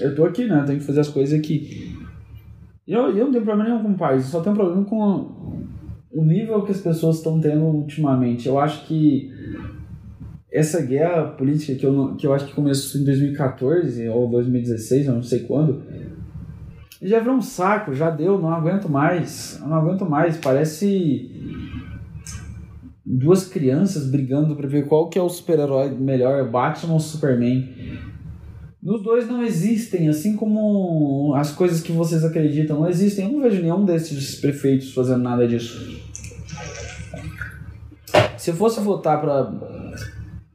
[0.00, 0.60] eu tô aqui, né?
[0.60, 1.96] Eu tenho que fazer as coisas aqui.
[2.86, 5.66] Eu, eu não tenho problema nenhum com o país, eu só tenho problema com
[6.10, 8.48] o nível que as pessoas estão tendo ultimamente.
[8.48, 9.30] Eu acho que
[10.50, 15.14] essa guerra política que eu, que eu acho que começou em 2014 ou 2016, eu
[15.14, 15.82] não sei quando,
[17.00, 20.36] já virou um saco, já deu, não aguento mais, não aguento mais.
[20.36, 21.30] Parece
[23.04, 27.68] duas crianças brigando para ver qual que é o super-herói melhor, Batman ou Superman.
[28.88, 33.26] Nos dois não existem, assim como as coisas que vocês acreditam não existem.
[33.26, 36.00] Eu não vejo nenhum desses prefeitos fazendo nada disso.
[38.38, 39.52] Se eu fosse votar para.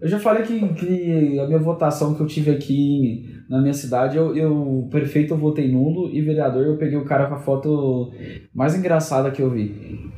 [0.01, 4.17] Eu já falei que, que a minha votação que eu tive aqui na minha cidade,
[4.17, 8.11] eu, eu prefeito eu votei nulo e vereador eu peguei o cara com a foto
[8.51, 10.09] mais engraçada que eu vi.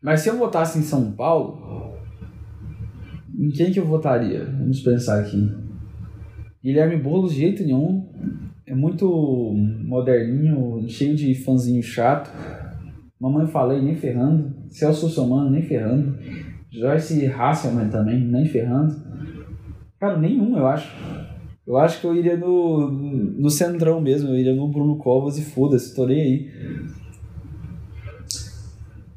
[0.00, 1.96] Mas se eu votasse em São Paulo,
[3.36, 4.44] em quem que eu votaria?
[4.44, 5.65] Vamos pensar aqui.
[6.66, 8.04] Guilherme Boulos, de jeito nenhum.
[8.66, 9.08] É muito
[9.84, 12.28] moderninho, cheio de fãzinho chato.
[13.20, 14.52] Mamãe Falei, nem ferrando.
[14.68, 16.18] Celso Somano, nem ferrando.
[16.68, 18.96] Joyce Hasselman também, nem ferrando.
[20.00, 20.92] Cara, nenhum, eu acho.
[21.64, 25.42] Eu acho que eu iria no, no Centrão mesmo, eu iria no Bruno Covas e
[25.42, 26.50] foda-se, torei aí.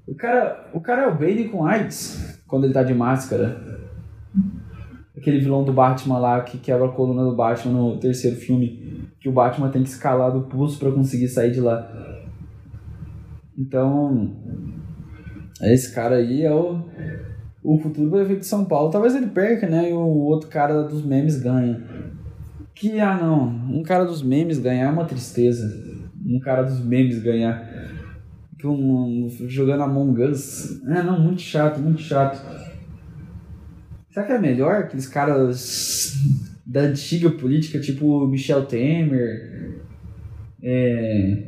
[0.08, 2.40] O cara, o cara é o Bane com AIDS.
[2.48, 3.89] quando ele tá de máscara.
[5.20, 9.10] Aquele vilão do Batman lá que quebra a coluna do Batman no terceiro filme.
[9.20, 11.92] Que o Batman tem que escalar do pulso para conseguir sair de lá.
[13.58, 14.34] Então,
[15.62, 16.82] esse cara aí é o,
[17.62, 18.90] o futuro prefeito de São Paulo.
[18.90, 19.90] Talvez ele perca, né?
[19.90, 21.84] E o outro cara dos memes ganha.
[22.74, 23.46] Que, ah não,
[23.78, 25.68] um cara dos memes ganhar é uma tristeza.
[26.26, 27.68] Um cara dos memes ganhar.
[28.64, 30.82] Um, um, jogando Among Us.
[30.88, 32.42] É, não, muito chato, muito chato.
[34.12, 36.16] Será que é melhor aqueles caras
[36.66, 39.82] da antiga política, tipo Michel Temer?
[40.62, 41.44] É.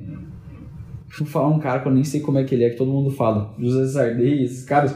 [1.17, 2.91] Vou falar um cara que eu nem sei como é que ele é, que todo
[2.91, 3.53] mundo fala.
[3.59, 4.95] José Sardei, esses caras.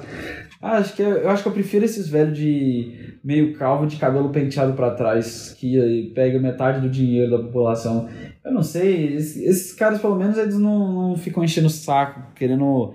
[0.61, 3.97] Ah, acho que é, eu acho que eu prefiro esses velhos de meio calvo de
[3.97, 8.07] cabelo penteado para trás, que pega metade do dinheiro da população.
[8.43, 12.33] Eu não sei, esses, esses caras pelo menos eles não, não ficam enchendo o saco,
[12.35, 12.93] querendo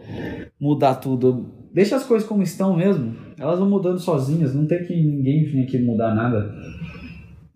[0.59, 1.52] mudar tudo.
[1.72, 3.14] Deixa as coisas como estão mesmo.
[3.40, 6.55] Elas vão mudando sozinhas, não tem que ninguém vir aqui mudar nada.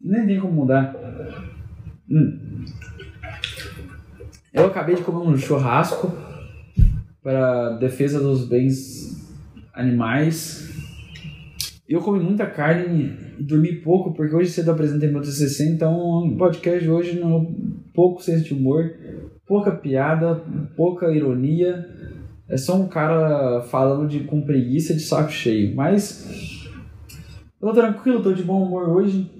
[0.00, 0.96] Nem tem como mudar.
[2.10, 2.64] Hum.
[4.50, 6.10] Eu acabei de comer um churrasco
[7.22, 9.30] para defesa dos bens
[9.74, 10.72] animais.
[11.86, 15.94] Eu comi muita carne e dormi pouco, porque hoje cedo apresentei meu TCC, então
[16.28, 17.54] o podcast hoje não
[17.92, 18.90] pouco senso de humor,
[19.46, 20.42] pouca piada,
[20.74, 21.86] pouca ironia.
[22.48, 25.74] É só um cara falando de com preguiça de saco cheio.
[25.74, 26.68] Mas
[27.58, 29.30] tô tranquilo, tô de bom humor hoje.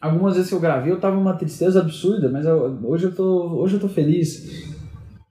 [0.00, 3.60] Algumas vezes que eu gravei eu tava uma tristeza absurda, mas eu, hoje, eu tô,
[3.60, 4.70] hoje eu tô feliz.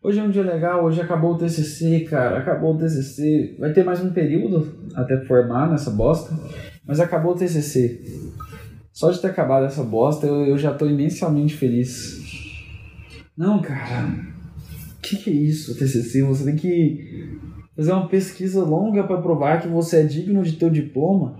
[0.02, 3.56] Hoje é um dia legal, hoje acabou o TCC, cara, acabou o TCC.
[3.60, 6.34] Vai ter mais um período até formar nessa bosta,
[6.86, 8.32] mas acabou o TCC.
[8.93, 12.19] Só de ter acabado essa bosta, eu, eu já tô imensamente feliz.
[13.36, 14.29] Não, cara,
[15.10, 16.24] que, que é isso, TCC?
[16.24, 17.39] Você tem que
[17.76, 21.38] fazer uma pesquisa longa para provar que você é digno de ter o diploma.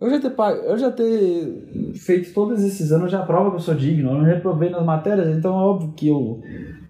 [0.00, 0.32] Eu já ter,
[0.64, 4.10] eu já ter feito todos esses anos, já prova que eu sou digno.
[4.10, 6.40] Eu não reprovei nas matérias, então é óbvio que eu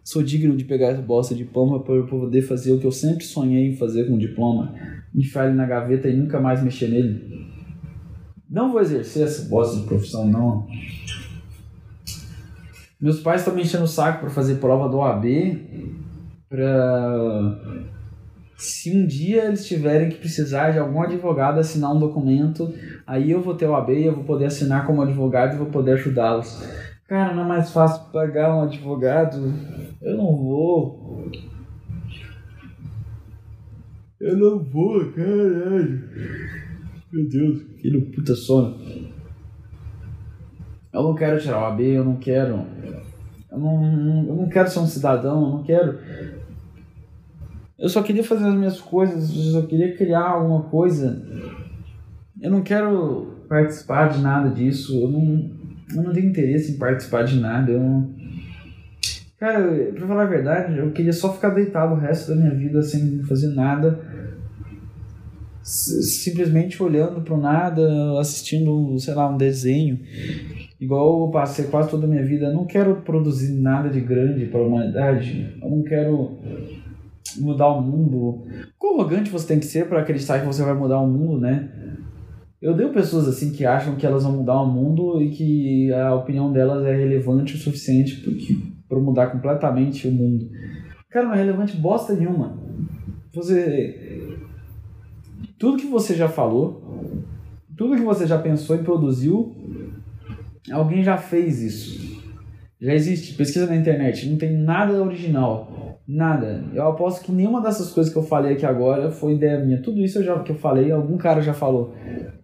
[0.04, 3.24] sou digno de pegar essa bosta de diploma para poder fazer o que eu sempre
[3.24, 4.74] sonhei em fazer com o diploma.
[5.14, 7.46] Enfiar ele na gaveta e nunca mais mexer nele.
[8.50, 10.66] Não vou exercer essa bosta de profissão, não.
[13.00, 15.24] Meus pais estão me enchendo o saco para fazer prova do OAB.
[16.48, 17.78] Pra
[18.58, 22.74] se um dia eles tiverem que precisar de algum advogado assinar um documento,
[23.06, 25.68] aí eu vou ter o AB e eu vou poder assinar como advogado e vou
[25.68, 26.60] poder ajudá-los.
[27.06, 29.54] Cara, não é mais fácil pagar um advogado?
[30.02, 31.30] Eu não vou.
[34.20, 36.02] Eu não vou, caralho.
[37.12, 38.76] Meu Deus, que puta sono.
[40.98, 42.64] Eu não quero tirar o AB, eu não quero.
[43.50, 45.98] Eu não, eu não quero ser um cidadão, eu não quero
[47.78, 51.22] eu só queria fazer as minhas coisas, eu só queria criar alguma coisa.
[52.40, 55.50] Eu não quero participar de nada disso, eu não,
[55.94, 57.70] eu não tenho interesse em participar de nada.
[57.70, 58.18] Eu não...
[59.38, 62.82] Cara, pra falar a verdade, eu queria só ficar deitado o resto da minha vida
[62.82, 64.00] sem fazer nada.
[65.62, 70.00] Simplesmente olhando pro nada, assistindo, sei lá, um desenho.
[70.80, 72.46] Igual eu passei quase toda a minha vida.
[72.46, 75.56] Eu não quero produzir nada de grande para a humanidade.
[75.60, 76.38] Eu não quero
[77.36, 78.44] mudar o mundo.
[78.78, 81.68] Quão arrogante você tem que ser para acreditar que você vai mudar o mundo, né?
[82.60, 86.14] Eu dei pessoas assim que acham que elas vão mudar o mundo e que a
[86.14, 88.22] opinião delas é relevante o suficiente
[88.88, 90.48] para mudar completamente o mundo.
[91.10, 92.58] Cara, não é relevante bosta nenhuma.
[93.32, 94.36] Você.
[95.58, 97.14] Tudo que você já falou,
[97.76, 99.54] tudo que você já pensou e produziu,
[100.72, 102.22] alguém já fez isso.
[102.80, 103.34] Já existe.
[103.34, 104.28] Pesquisa na internet.
[104.28, 106.00] Não tem nada original.
[106.06, 106.64] Nada.
[106.72, 109.82] Eu aposto que nenhuma dessas coisas que eu falei aqui agora foi ideia minha.
[109.82, 111.94] Tudo isso eu já, que eu falei, algum cara já falou.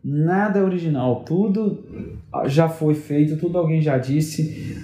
[0.02, 1.24] Nada original.
[1.24, 1.82] Tudo
[2.46, 4.76] já foi feito, tudo alguém já disse.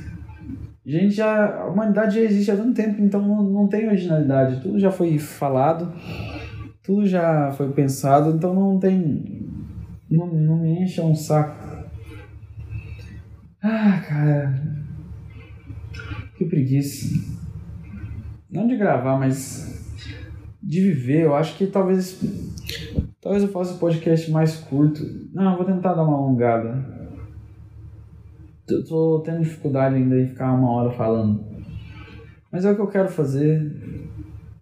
[0.85, 4.61] Gente, já, a humanidade já existe há tanto tempo, então não, não tem originalidade.
[4.63, 5.93] Tudo já foi falado,
[6.83, 9.47] tudo já foi pensado, então não tem.
[10.11, 11.60] Não, não me encha um saco.
[13.63, 14.63] Ah, cara.
[16.37, 17.41] Que preguiça
[18.51, 20.05] não de gravar, mas
[20.63, 21.23] de viver.
[21.23, 22.21] Eu acho que talvez
[23.21, 25.03] talvez eu faça o um podcast mais curto.
[25.33, 26.85] Não, vou tentar dar uma alongada.
[28.69, 31.45] Eu tô tendo dificuldade ainda em ficar uma hora falando.
[32.53, 33.61] Mas é o que eu quero fazer.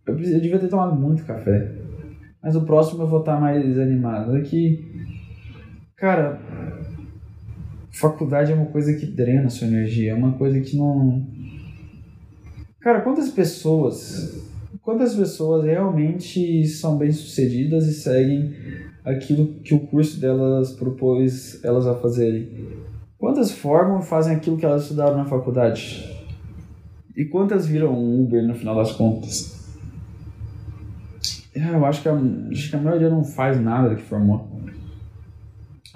[0.07, 1.74] Eu, eu devia ter tomado muito café.
[2.42, 4.36] Mas o próximo eu vou estar mais animado.
[4.36, 5.07] É que,
[5.96, 6.40] cara,
[7.99, 10.12] faculdade é uma coisa que drena sua energia.
[10.12, 11.26] É uma coisa que não
[12.80, 14.46] Cara, quantas pessoas.
[14.82, 18.55] quantas pessoas realmente são bem-sucedidas e seguem
[19.05, 22.49] aquilo que o curso delas propôs elas a fazerem?
[23.18, 26.16] Quantas formam e fazem aquilo que elas estudaram na faculdade?
[27.16, 29.59] E quantas viram um Uber no final das contas?
[31.55, 34.57] É, eu acho que, a, acho que a maioria não faz nada que formou.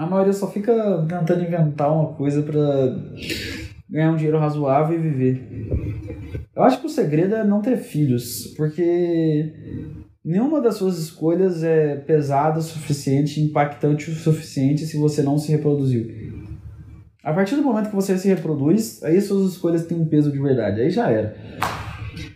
[0.03, 2.61] A maioria só fica tentando inventar uma coisa para
[3.89, 6.43] ganhar um dinheiro razoável e viver.
[6.57, 9.55] Eu acho que o segredo é não ter filhos, porque
[10.25, 15.53] nenhuma das suas escolhas é pesada o suficiente, impactante o suficiente se você não se
[15.53, 16.11] reproduziu.
[17.23, 20.41] A partir do momento que você se reproduz, aí suas escolhas têm um peso de
[20.41, 20.81] verdade.
[20.81, 21.37] Aí já era.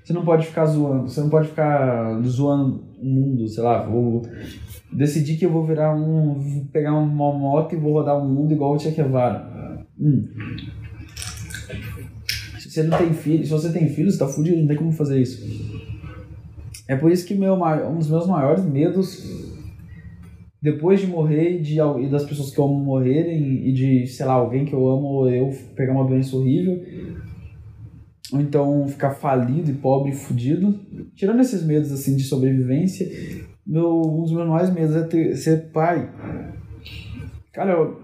[0.04, 4.22] Você não pode ficar zoando, você não pode ficar zoando o mundo, sei lá, vou
[4.92, 6.34] decidir que eu vou virar um.
[6.34, 9.86] Vou pegar uma moto e vou rodar o mundo igual o Che Guevara.
[9.98, 10.28] Hum.
[12.58, 14.92] Se você não tem filho, se você tem filho, você tá fudido, não tem como
[14.92, 15.44] fazer isso.
[16.88, 19.46] É por isso que meu, um dos meus maiores medos
[20.62, 24.32] depois de morrer de, e das pessoas que eu amo morrerem e de, sei lá,
[24.32, 26.82] alguém que eu amo eu pegar uma doença horrível
[28.32, 30.80] ou então ficar falido e pobre e fudido.
[31.14, 33.06] Tirando esses medos assim de sobrevivência,
[33.66, 36.08] meu, um dos meus maiores medos é ter, ser pai.
[37.52, 38.00] Cara, eu,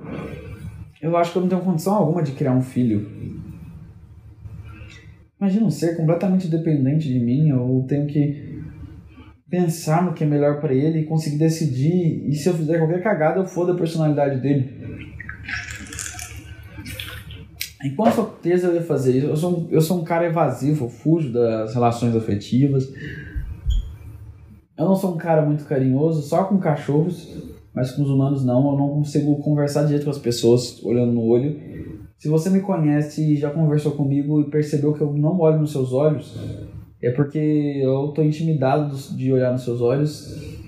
[1.01, 3.09] eu acho que eu não tenho condição alguma de criar um filho.
[5.41, 8.63] Imagina um ser completamente dependente de mim, eu tenho que
[9.51, 12.27] pensar no que é melhor para ele e conseguir decidir.
[12.29, 14.83] E se eu fizer qualquer cagada, eu foda a personalidade dele.
[17.85, 19.27] E com certeza eu ia fazer isso.
[19.27, 22.89] Eu sou, um, eu sou um cara evasivo, eu fujo das relações afetivas.
[24.83, 27.37] Eu não sou um cara muito carinhoso, só com cachorros,
[27.75, 28.73] mas com os humanos não.
[28.73, 31.59] Eu não consigo conversar direito com as pessoas, olhando no olho.
[32.19, 35.73] Se você me conhece e já conversou comigo e percebeu que eu não olho nos
[35.73, 36.39] seus olhos,
[37.03, 37.39] é porque
[37.83, 40.61] eu tô intimidado de olhar nos seus olhos.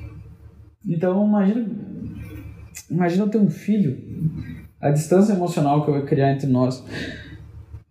[0.87, 1.67] Então imagina,
[2.91, 3.97] imagina eu ter um filho
[4.85, 6.85] a distância emocional que eu ia criar entre nós.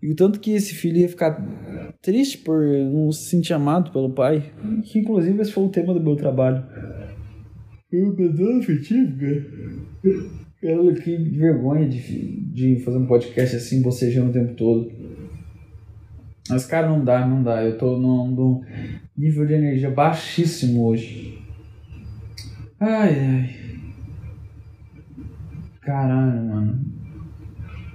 [0.03, 1.41] E o tanto que esse filho ia ficar
[2.01, 4.51] triste por não se sentir amado pelo pai.
[4.83, 6.61] Que inclusive esse foi o tema do meu trabalho.
[7.89, 9.45] Eu pensando afetivo, cara.
[10.61, 12.01] Eu que vergonha de,
[12.51, 14.91] de fazer um podcast assim, bocejando o tempo todo.
[16.49, 17.63] Mas, cara, não dá, não dá.
[17.63, 18.61] Eu tô num, num
[19.15, 21.39] nível de energia baixíssimo hoje.
[22.77, 23.49] Ai, ai.
[25.79, 26.85] Caralho, mano.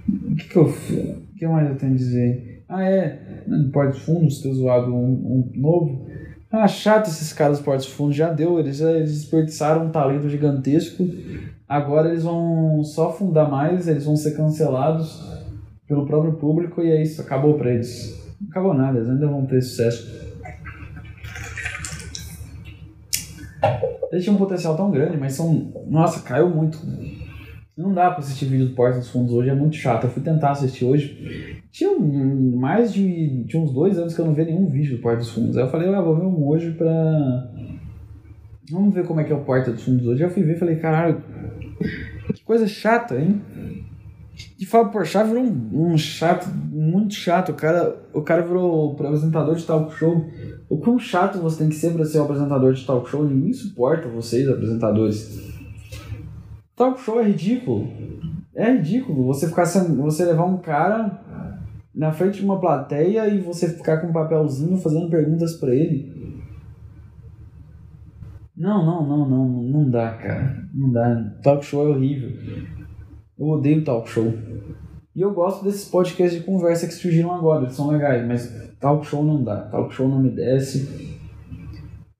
[0.08, 1.27] O que, que eu fiz?
[1.38, 2.64] Que mais eu tenho a dizer?
[2.68, 3.44] Ah, é.
[3.46, 6.06] No Portos Fundos, ter zoado um, um, novo.
[6.50, 8.16] Ah, chato esses caras do Portos Fundos.
[8.16, 8.58] Já deu.
[8.58, 11.06] Eles, já, eles desperdiçaram um talento gigantesco.
[11.68, 13.86] Agora eles vão só fundar mais.
[13.86, 15.22] Eles vão ser cancelados
[15.86, 16.82] pelo próprio público.
[16.82, 17.22] E é isso.
[17.22, 18.20] Acabou pra eles.
[18.40, 18.98] Não acabou nada.
[18.98, 20.18] Eles ainda vão ter sucesso.
[24.10, 25.72] Eles tinham um potencial tão grande, mas são.
[25.86, 26.78] Nossa, caiu muito.
[27.78, 30.02] Não dá pra assistir vídeo do Porta dos Fundos hoje, é muito chato.
[30.02, 31.62] Eu fui tentar assistir hoje.
[31.70, 33.44] Tinha mais de.
[33.46, 35.56] Tinha uns dois anos que eu não vi nenhum vídeo do Porta dos Fundos.
[35.56, 37.52] Aí eu falei, ah, vou ver um hoje pra.
[38.68, 40.24] Vamos ver como é que é o Porta dos Fundos hoje.
[40.24, 41.22] Eu fui ver e falei, caralho,
[42.34, 43.40] que coisa chata, hein?
[44.58, 47.50] De Fábio Porchat virou um, um, chato, muito chato.
[47.50, 50.26] O cara, o cara virou apresentador de talk show.
[50.68, 53.24] O quão chato você tem que ser para ser um apresentador de talk show?
[53.24, 55.57] Ninguém suporta vocês, apresentadores.
[56.78, 57.88] Talk show é ridículo.
[58.54, 61.20] É ridículo você ficar sendo, você levar um cara
[61.92, 66.16] na frente de uma plateia e você ficar com um papelzinho fazendo perguntas para ele.
[68.56, 70.68] Não, não, não, não, não dá, cara.
[70.72, 71.34] Não dá.
[71.42, 72.30] Talk show é horrível.
[73.36, 74.32] Eu odeio talk show.
[75.16, 79.04] E eu gosto desses podcasts de conversa que surgiram agora, eles são legais, mas talk
[79.04, 79.62] show não dá.
[79.62, 81.17] Talk show não me desce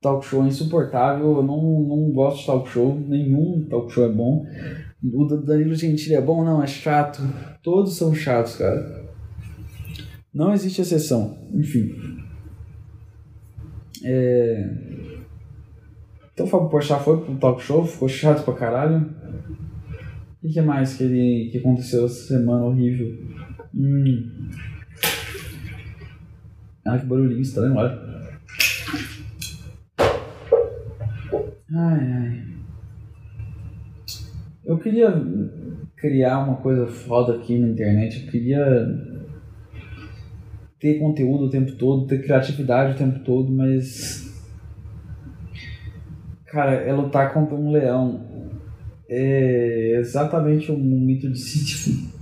[0.00, 1.36] talk show é insuportável.
[1.36, 4.46] Eu não, não gosto de talk show, nenhum talk show é bom.
[5.04, 6.44] O Danilo Gentili é bom?
[6.44, 7.22] Não, é chato.
[7.62, 9.08] Todos são chatos, cara.
[10.32, 11.38] Não existe exceção.
[11.52, 11.94] Enfim.
[14.04, 14.70] É...
[16.32, 19.10] Então o Fábio Porchat foi pro talk show, ficou chato pra caralho.
[20.42, 23.12] O que mais que, ele, que aconteceu essa semana horrível?
[23.74, 24.48] Hum.
[26.84, 28.27] Ah, que barulhinho estranho, olha.
[31.80, 32.42] Ai, ai.
[34.64, 35.14] Eu queria
[35.96, 38.24] criar uma coisa foda aqui na internet.
[38.24, 38.64] Eu queria
[40.80, 44.26] ter conteúdo o tempo todo, ter criatividade o tempo todo, mas.
[46.46, 48.26] Cara, é lutar contra um leão.
[49.08, 52.12] É exatamente o mito de Sísifo.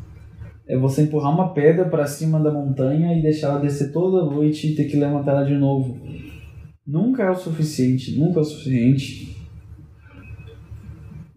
[0.69, 4.67] É você empurrar uma pedra para cima da montanha e deixar ela descer toda noite
[4.67, 5.99] e ter que levantar ela de novo.
[6.87, 9.36] Nunca é o suficiente, nunca é o suficiente.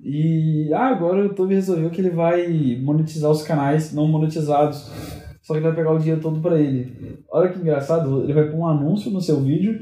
[0.03, 4.89] E ah, agora o YouTube resolveu que ele vai monetizar os canais não monetizados.
[5.41, 7.19] Só que ele vai pegar o dinheiro todo para ele.
[7.31, 9.79] Olha que engraçado, ele vai pôr um anúncio no seu vídeo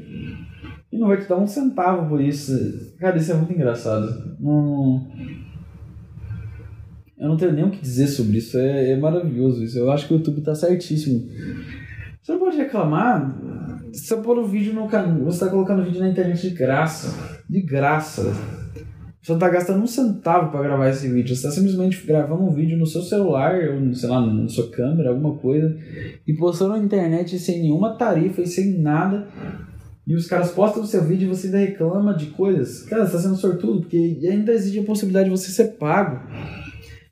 [0.90, 2.52] e não vai te dar um centavo por isso.
[2.98, 4.36] Cara, isso é muito engraçado.
[4.40, 5.06] Não...
[7.18, 8.56] Eu não tenho nem o que dizer sobre isso.
[8.58, 9.78] É, é maravilhoso isso.
[9.78, 11.28] Eu acho que o YouTube tá certíssimo.
[12.22, 13.36] Você não pode reclamar.
[13.92, 15.24] Você tá pôr o vídeo no canal.
[15.24, 17.12] Você tá colocando vídeo na internet de graça.
[17.48, 18.32] De graça.
[19.28, 21.36] Você não tá gastando um centavo para gravar esse vídeo.
[21.36, 25.10] Você tá simplesmente gravando um vídeo no seu celular, ou sei lá, na sua câmera,
[25.10, 25.78] alguma coisa,
[26.26, 29.28] e postando na internet sem nenhuma tarifa e sem nada.
[30.06, 32.84] E os caras postam o seu vídeo e você ainda reclama de coisas.
[32.84, 36.26] Cara, você tá sendo sortudo, porque ainda existe a possibilidade de você ser pago.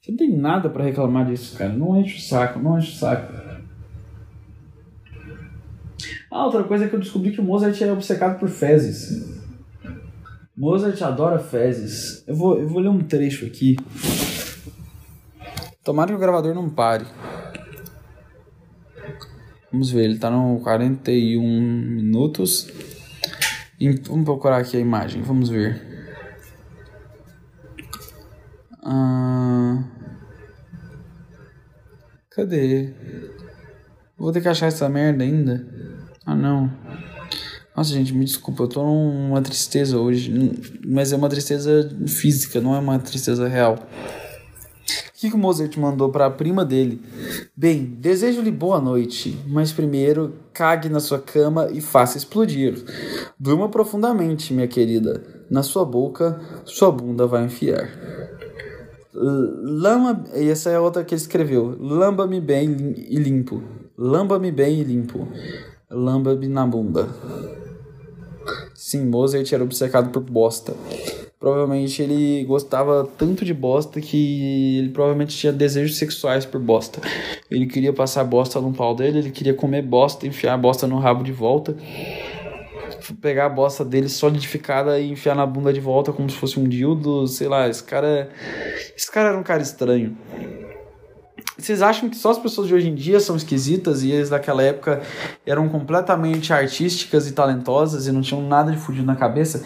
[0.01, 1.75] Você não tem nada para reclamar disso, cara.
[1.75, 3.31] Não enche o saco, não enche o saco.
[6.31, 9.36] Ah, outra coisa é que eu descobri que o Mozart é obcecado por fezes.
[10.57, 12.25] Mozart adora fezes.
[12.27, 13.77] Eu vou, eu vou ler um trecho aqui.
[15.85, 17.05] Tomara que o gravador não pare.
[19.71, 22.69] Vamos ver, ele tá no 41 minutos.
[24.09, 25.85] Vamos procurar aqui a imagem, vamos ver.
[28.83, 29.85] Ah,
[32.31, 32.95] cadê?
[34.17, 35.69] Vou ter que achar essa merda ainda.
[36.25, 36.71] Ah não.
[37.77, 40.33] Nossa, gente, me desculpa, eu tô numa tristeza hoje.
[40.83, 43.75] Mas é uma tristeza física, não é uma tristeza real.
[43.75, 47.03] O que, que o Mozart mandou para a prima dele?
[47.55, 52.83] Bem, desejo-lhe boa noite, mas primeiro cague na sua cama e faça explodir.
[53.39, 55.23] Durma profundamente, minha querida.
[55.51, 57.91] Na sua boca, sua bunda vai enfiar.
[59.13, 61.77] Lama, essa é a outra que ele escreveu.
[61.79, 63.63] Lamba-me bem e limpo.
[63.99, 65.29] Lamba-me bem e limpo.
[65.91, 67.09] Lamba-me na bunda.
[68.77, 70.75] Sim, Mozart era obcecado por bosta.
[71.41, 77.01] Provavelmente ele gostava tanto de bosta que ele provavelmente tinha desejos sexuais por bosta.
[77.51, 80.99] Ele queria passar bosta no pau dele, ele queria comer bosta, enfiar a bosta no
[80.99, 81.77] rabo de volta,
[83.21, 86.69] pegar a bosta dele solidificada e enfiar na bunda de volta como se fosse um
[86.69, 88.29] dildo, sei lá, esse cara,
[88.95, 90.17] esse cara era um cara estranho.
[91.59, 94.63] Vocês acham que só as pessoas de hoje em dia são esquisitas e eles daquela
[94.63, 95.01] época
[95.47, 99.65] eram completamente artísticas e talentosas e não tinham nada de fudido na cabeça?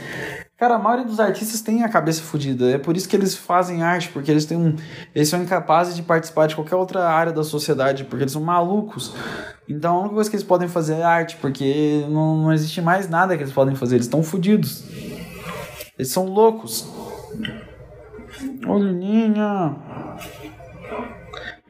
[0.57, 2.71] Cara, a maioria dos artistas tem a cabeça fodida.
[2.71, 4.77] É por isso que eles fazem arte, porque eles têm um,
[5.15, 9.15] eles são incapazes de participar de qualquer outra área da sociedade, porque eles são malucos.
[9.67, 13.09] Então a única coisa que eles podem fazer é arte, porque não, não existe mais
[13.09, 13.97] nada que eles podem fazer.
[13.97, 14.85] Eles estão fodidos.
[15.99, 16.87] Eles são loucos.
[18.67, 19.77] Ô, Lininha.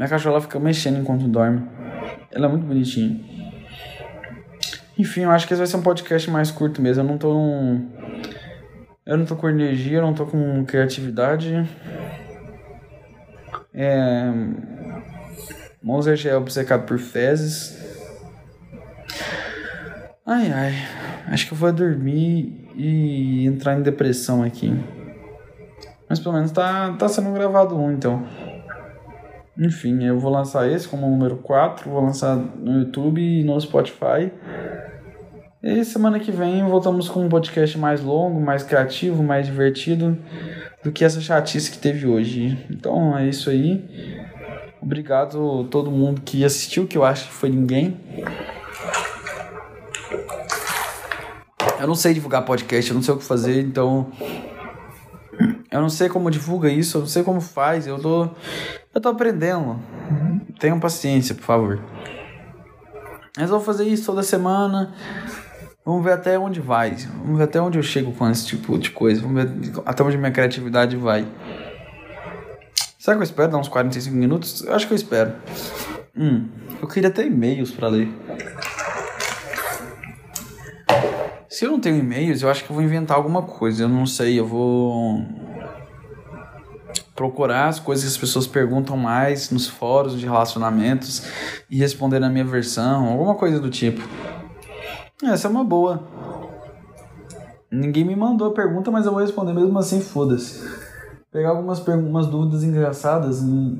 [0.00, 1.62] Minha cachorra fica mexendo enquanto dorme.
[2.32, 3.20] Ela é muito bonitinha.
[4.98, 7.02] Enfim, eu acho que esse vai ser um podcast mais curto mesmo.
[7.02, 7.86] Eu não tô num...
[9.04, 11.68] Eu não tô com energia, eu não tô com criatividade.
[13.74, 14.32] É...
[16.26, 17.78] É obcecado por fezes.
[20.24, 20.74] Ai ai.
[21.26, 24.74] Acho que eu vou dormir e entrar em depressão aqui.
[26.08, 28.26] Mas pelo menos tá, tá sendo gravado um, então.
[29.58, 34.30] Enfim, eu vou lançar esse como número 4, vou lançar no YouTube e no Spotify.
[35.62, 40.16] E semana que vem voltamos com um podcast mais longo, mais criativo, mais divertido
[40.82, 42.58] do que essa chatice que teve hoje.
[42.70, 43.84] Então é isso aí.
[44.80, 48.00] Obrigado a todo mundo que assistiu, que eu acho que foi ninguém.
[51.78, 54.10] Eu não sei divulgar podcast, eu não sei o que fazer, então
[55.70, 58.28] eu não sei como divulga isso, eu não sei como faz, eu tô
[58.92, 59.78] eu tô aprendendo.
[60.58, 61.80] Tenham paciência, por favor.
[63.36, 64.92] Mas vou fazer isso toda semana.
[65.84, 66.96] Vamos ver até onde vai.
[67.22, 69.22] Vamos ver até onde eu chego com esse tipo de coisa.
[69.22, 71.26] Vamos ver até onde minha criatividade vai.
[72.98, 74.62] Será que eu espero dar uns 45 minutos?
[74.62, 75.32] Eu acho que eu espero.
[76.16, 76.48] Hum,
[76.82, 78.08] eu queria ter e-mails para ler.
[81.48, 83.84] Se eu não tenho e-mails, eu acho que eu vou inventar alguma coisa.
[83.84, 85.24] Eu não sei, eu vou
[87.20, 91.22] procurar as coisas que as pessoas perguntam mais nos fóruns de relacionamentos
[91.70, 94.00] e responder na minha versão, alguma coisa do tipo.
[95.22, 96.02] Essa é uma boa.
[97.70, 100.66] Ninguém me mandou a pergunta, mas eu vou responder mesmo assim, foda-se.
[101.30, 103.78] Pegar algumas umas dúvidas engraçadas e,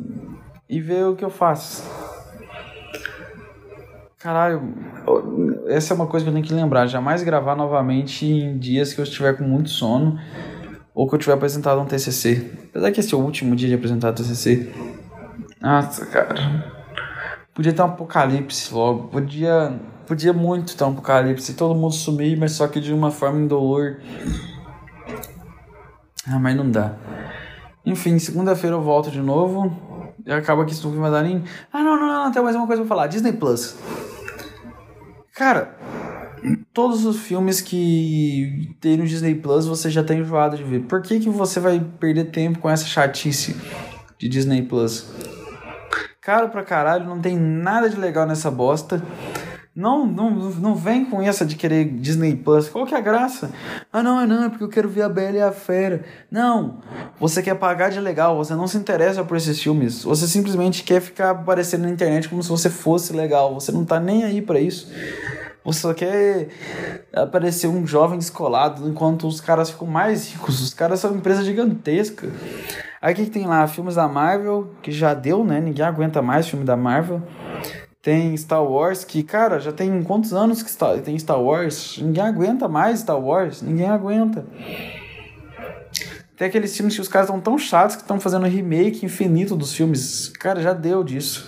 [0.68, 1.82] e ver o que eu faço.
[4.18, 4.74] Caralho,
[5.66, 6.86] essa é uma coisa que eu tenho que lembrar.
[6.88, 10.18] Jamais gravar novamente em dias que eu estiver com muito sono
[11.00, 12.50] ou que eu tiver apresentado um TCC.
[12.68, 14.70] Apesar que esse é o último dia de apresentar TCC.
[15.58, 16.70] Nossa, cara.
[17.54, 19.08] Podia ter um apocalipse logo.
[19.08, 19.80] Podia.
[20.06, 23.96] podia muito ter um apocalipse, todo mundo sumir, mas só que de uma forma indolor.
[26.28, 26.96] Ah, mas não dá.
[27.86, 29.74] Enfim, segunda-feira eu volto de novo.
[30.26, 31.24] E acaba que isso não vai dar.
[31.72, 33.06] Ah, não, não, não, tem mais uma coisa pra falar.
[33.06, 33.74] Disney Plus.
[35.34, 35.78] Cara,
[36.80, 40.80] todos os filmes que tem no Disney Plus você já tá enjoado de ver.
[40.84, 43.54] Por que, que você vai perder tempo com essa chatice
[44.18, 45.06] de Disney Plus?
[46.22, 49.02] Caro pra caralho, não tem nada de legal nessa bosta.
[49.76, 52.70] Não, não, não vem com essa de querer Disney Plus.
[52.70, 53.50] Qual que é a graça?
[53.92, 56.02] Ah, não, é não, é porque eu quero ver a Bela e a Fera.
[56.30, 56.80] Não,
[57.20, 60.02] você quer pagar de legal, você não se interessa por esses filmes.
[60.02, 63.52] Você simplesmente quer ficar aparecendo na internet como se você fosse legal.
[63.52, 64.90] Você não tá nem aí para isso.
[65.64, 66.48] Você só quer
[67.12, 70.60] aparecer um jovem descolado enquanto os caras ficam mais ricos.
[70.60, 72.30] Os caras são uma empresa gigantesca.
[73.00, 73.66] Aí o que, tem lá?
[73.66, 75.60] Filmes da Marvel, que já deu, né?
[75.60, 77.22] Ninguém aguenta mais filme da Marvel.
[78.02, 81.98] Tem Star Wars, que, cara, já tem quantos anos que está, tem Star Wars?
[82.00, 84.46] Ninguém aguenta mais Star Wars, ninguém aguenta.
[86.34, 89.74] Tem aqueles filmes que os caras estão tão chatos que estão fazendo remake infinito dos
[89.74, 90.28] filmes.
[90.28, 91.46] Cara, já deu disso.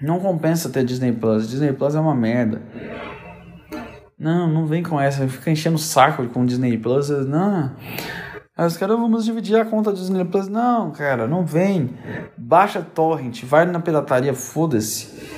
[0.00, 1.48] Não compensa ter Disney Plus.
[1.48, 2.62] Disney Plus é uma merda.
[4.18, 5.26] Não, não vem com essa.
[5.28, 7.08] Fica enchendo o saco com Disney Plus.
[7.08, 7.72] Não.
[8.56, 10.48] Aí os caras, vamos dividir a conta do Disney Plus.
[10.48, 11.90] Não, cara, não vem.
[12.36, 15.28] Baixa torrent, vai na pirataria, foda-se.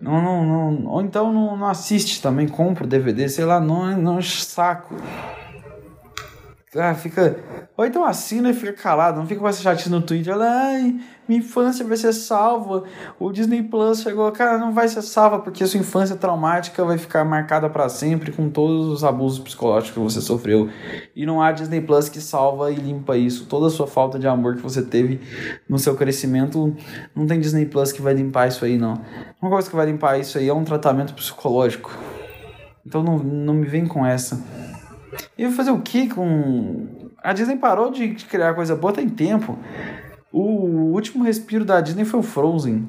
[0.00, 0.86] Não, não, não.
[0.86, 4.94] Ou então não, não assiste também, compra o DVD, sei lá, não, não saco.
[6.76, 7.38] Ah, fica.
[7.78, 10.36] Ou então assina e fica calado, não fica essa chatice no Twitter.
[10.38, 12.84] Ai, minha infância vai ser salva.
[13.18, 17.24] O Disney Plus chegou, cara, não vai ser salva porque sua infância traumática vai ficar
[17.24, 20.68] marcada para sempre com todos os abusos psicológicos que você sofreu.
[21.16, 23.46] E não há Disney Plus que salva e limpa isso.
[23.46, 25.20] Toda a sua falta de amor que você teve
[25.66, 26.76] no seu crescimento,
[27.16, 29.00] não tem Disney Plus que vai limpar isso aí, não.
[29.40, 31.90] Uma coisa que vai limpar isso aí é um tratamento psicológico.
[32.84, 34.38] Então não, não me vem com essa.
[35.36, 37.10] E fazer o que com.
[37.22, 39.58] A Disney parou de criar coisa boa tem tempo.
[40.32, 42.86] O último respiro da Disney foi o Frozen.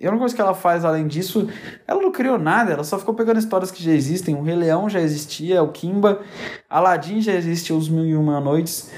[0.00, 1.48] E a única coisa que ela faz além disso,
[1.86, 4.34] ela não criou nada, ela só ficou pegando histórias que já existem.
[4.36, 6.20] O Rei Leão já existia, o Kimba,
[6.70, 8.92] Aladdin já existia, Os Mil e Uma Noites.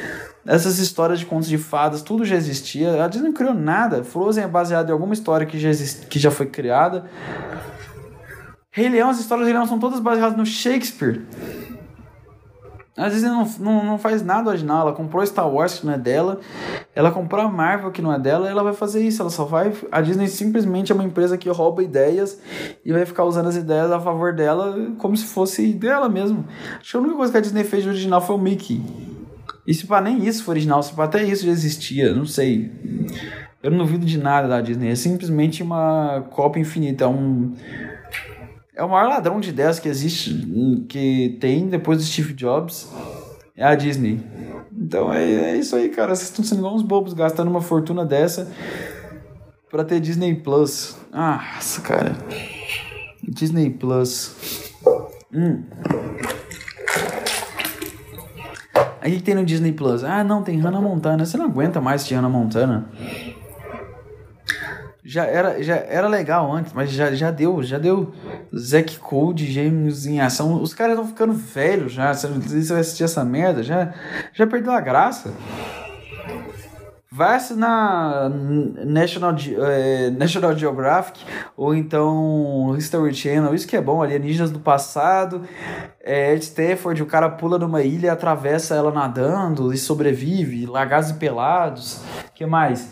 [0.47, 3.03] Essas histórias de contos de fadas, tudo já existia.
[3.03, 4.05] A Disney não criou nada.
[4.05, 6.07] Frozen é baseado em alguma história que já, exist...
[6.07, 7.05] que já foi criada.
[8.71, 11.23] Rei Leão, as histórias do Rei Leão são todas baseadas no Shakespeare.
[12.97, 14.83] Às vezes não, não, não faz nada original.
[14.83, 16.41] Ela comprou Star Wars, que não é dela.
[16.95, 18.49] Ela comprou a Marvel, que não é dela.
[18.49, 19.23] ela vai fazer isso.
[19.23, 19.73] Ela só vai.
[19.91, 22.41] A Disney simplesmente é uma empresa que rouba ideias
[22.85, 26.45] e vai ficar usando as ideias a favor dela como se fosse dela mesmo.
[26.79, 28.83] Acho que a única coisa que a Disney fez de original foi o Mickey.
[29.67, 32.13] E se pá, nem isso foi original, se pá, até isso já existia.
[32.13, 32.73] Não sei.
[33.63, 34.91] Eu não duvido de nada da Disney.
[34.91, 37.05] É simplesmente uma cópia infinita.
[37.05, 37.55] É um
[38.81, 40.33] é o maior ladrão de ideias que existe,
[40.89, 42.91] que tem depois do Steve Jobs,
[43.55, 44.25] é a Disney.
[44.73, 46.15] Então é, é isso aí, cara.
[46.15, 48.51] Vocês estão sendo uns bobos gastando uma fortuna dessa
[49.71, 50.97] pra ter Disney Plus.
[51.13, 52.17] Ah, nossa, cara.
[53.23, 54.73] Disney Plus.
[55.31, 55.63] Hum.
[59.03, 60.03] Aí que tem no Disney Plus?
[60.05, 61.27] Ah, não, tem Hannah Montana.
[61.27, 62.89] Você não aguenta mais assistir Hannah Montana
[65.05, 68.13] já era, já era legal antes, mas já, já deu, já deu
[68.57, 70.63] Zack Code, Gêmeos em ação.
[70.63, 72.13] Os caras estão ficando velhos já.
[72.13, 73.95] Você vai assistir essa merda, já,
[74.33, 75.33] já perdeu a graça.
[77.13, 78.31] Vai na
[78.87, 79.35] National,
[79.67, 81.21] é, National Geographic
[81.57, 85.43] ou então History Channel, isso que é bom, alienígenas do passado.
[86.01, 90.67] É, Ed Stafford, o cara pula numa ilha, atravessa ela nadando e sobrevive.
[90.67, 92.01] Lagados e pelados.
[92.33, 92.89] que mais?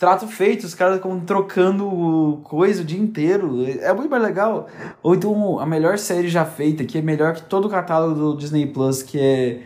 [0.00, 3.62] Trato feito, os caras ficam trocando coisa o dia inteiro.
[3.80, 4.66] É muito mais legal.
[5.02, 8.36] Ou então a melhor série já feita, que é melhor que todo o catálogo do
[8.36, 9.60] Disney Plus, que é.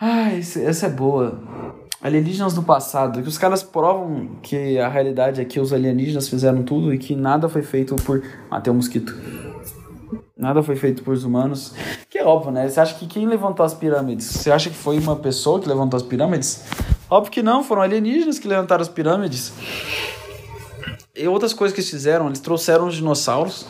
[0.00, 1.38] Ah, essa é boa.
[2.00, 6.62] Alienígenas do passado, que os caras provam que a realidade é que os alienígenas fizeram
[6.62, 8.22] tudo e que nada foi feito por.
[8.50, 9.14] Matei um mosquito.
[10.34, 11.74] Nada foi feito por humanos.
[12.08, 12.66] Que é óbvio, né?
[12.66, 14.24] Você acha que quem levantou as pirâmides?
[14.24, 16.64] Você acha que foi uma pessoa que levantou as pirâmides?
[17.10, 19.52] Óbvio que não, foram alienígenas que levantaram as pirâmides.
[21.14, 23.66] E outras coisas que eles fizeram, eles trouxeram os dinossauros.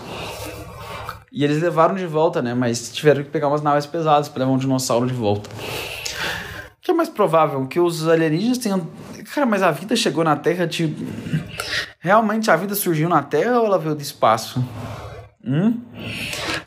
[1.32, 2.54] E eles levaram de volta, né?
[2.54, 5.48] Mas tiveram que pegar umas naves pesadas para levar um dinossauro de volta.
[5.48, 7.66] O que é mais provável?
[7.66, 8.86] Que os alienígenas tenham.
[9.32, 11.00] Cara, mas a vida chegou na Terra, tipo.
[11.98, 14.64] Realmente a vida surgiu na Terra ou ela veio do espaço?
[15.44, 15.80] Hum?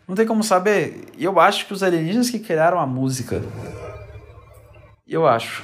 [0.07, 1.05] Não tem como saber.
[1.19, 3.43] Eu acho que os alienígenas que criaram a música.
[5.07, 5.63] Eu acho.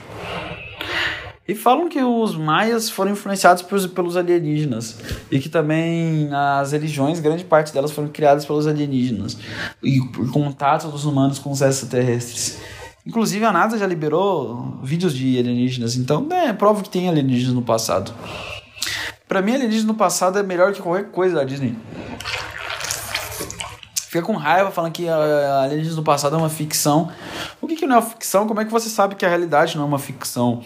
[1.50, 5.00] E falam que os maias foram influenciados por, pelos alienígenas.
[5.32, 9.36] E que também as religiões, grande parte delas foram criadas pelos alienígenas.
[9.82, 12.60] E por contato dos humanos com os extraterrestres.
[13.04, 15.95] Inclusive a NASA já liberou vídeos de alienígenas.
[15.95, 18.14] Então é prova que tem alienígenas no passado.
[19.28, 21.76] Para mim, alienígenas no passado é melhor que qualquer coisa da Disney.
[24.10, 27.12] Fica com raiva falando que Alienígenas no passado é uma ficção.
[27.60, 28.47] O que, que não é ficção?
[28.47, 30.64] Como é que você sabe que a realidade não é uma ficção?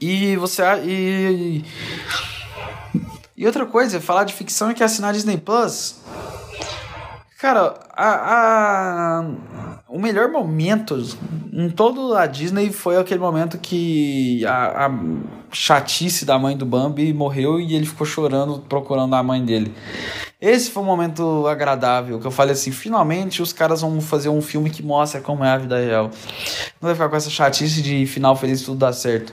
[0.00, 0.62] E você.
[0.84, 1.64] E,
[3.36, 5.96] e outra coisa, falar de ficção é que assinar Disney Plus.
[7.38, 9.24] Cara, a, a,
[9.88, 10.96] o melhor momento
[11.52, 14.90] em toda a Disney foi aquele momento que a, a
[15.52, 19.74] chatice da mãe do Bambi morreu e ele ficou chorando procurando a mãe dele.
[20.40, 24.42] Esse foi um momento agradável, que eu falei assim, finalmente os caras vão fazer um
[24.42, 26.10] filme que mostra como é a vida real.
[26.80, 29.32] Não vai ficar com essa chatice de final feliz tudo dá certo.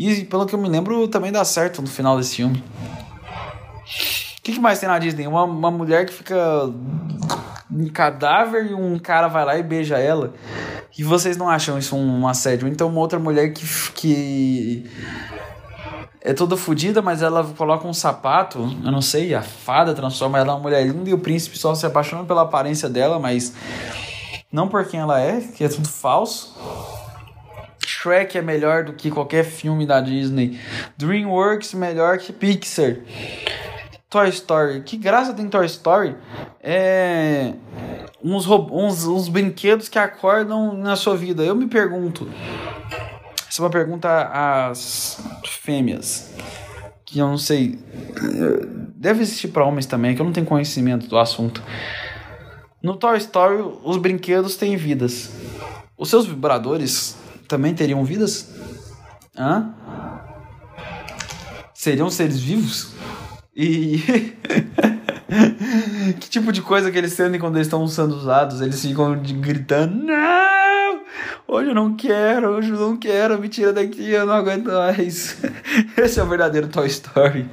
[0.00, 2.62] E pelo que eu me lembro, também dá certo no final desse filme.
[4.38, 5.26] O que, que mais tem na Disney?
[5.26, 6.36] Uma, uma mulher que fica
[7.68, 10.32] em cadáver e um cara vai lá e beija ela.
[10.96, 12.68] E vocês não acham isso um assédio?
[12.68, 14.90] Então, uma outra mulher que, que
[16.20, 20.52] é toda fodida, mas ela coloca um sapato, eu não sei, a fada transforma ela
[20.52, 23.52] em uma mulher linda e o príncipe só se apaixona pela aparência dela, mas
[24.52, 26.56] não por quem ela é, que é tudo falso.
[28.00, 30.60] Shrek é melhor do que qualquer filme da Disney.
[30.96, 32.98] DreamWorks melhor que Pixar.
[34.08, 34.82] Toy Story.
[34.82, 36.14] Que graça tem Toy Story?
[36.62, 37.54] É.
[38.22, 41.42] Uns, uns, uns brinquedos que acordam na sua vida.
[41.42, 42.30] Eu me pergunto.
[43.48, 46.32] Essa é uma pergunta às fêmeas.
[47.04, 47.80] Que eu não sei.
[48.94, 51.64] Deve existir para homens também, que eu não tenho conhecimento do assunto.
[52.80, 55.32] No Toy Story, os brinquedos têm vidas.
[55.96, 57.18] Os seus vibradores
[57.48, 58.54] também teriam vidas?
[59.36, 59.74] Hã?
[61.74, 62.92] Seriam seres vivos?
[63.56, 63.98] E.
[66.20, 68.60] que tipo de coisa que eles sentem quando eles estão sendo usados?
[68.60, 70.67] Eles ficam gritando: Não!
[71.46, 75.38] Hoje eu não quero, hoje eu não quero, me tira daqui, eu não aguento mais.
[75.96, 77.46] Esse é o verdadeiro Toy Story.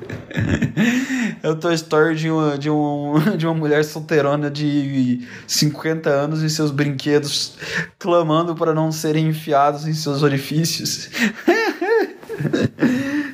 [1.42, 6.42] É o Toy Story de uma, de, um, de uma mulher solteirona de 50 anos
[6.42, 7.58] e seus brinquedos
[7.98, 11.10] clamando para não serem enfiados em seus orifícios.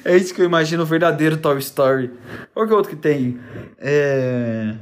[0.03, 2.11] É isso que eu imagino o verdadeiro Toy Story.
[2.53, 3.39] Qual que é outro que tem?
[3.77, 4.73] É...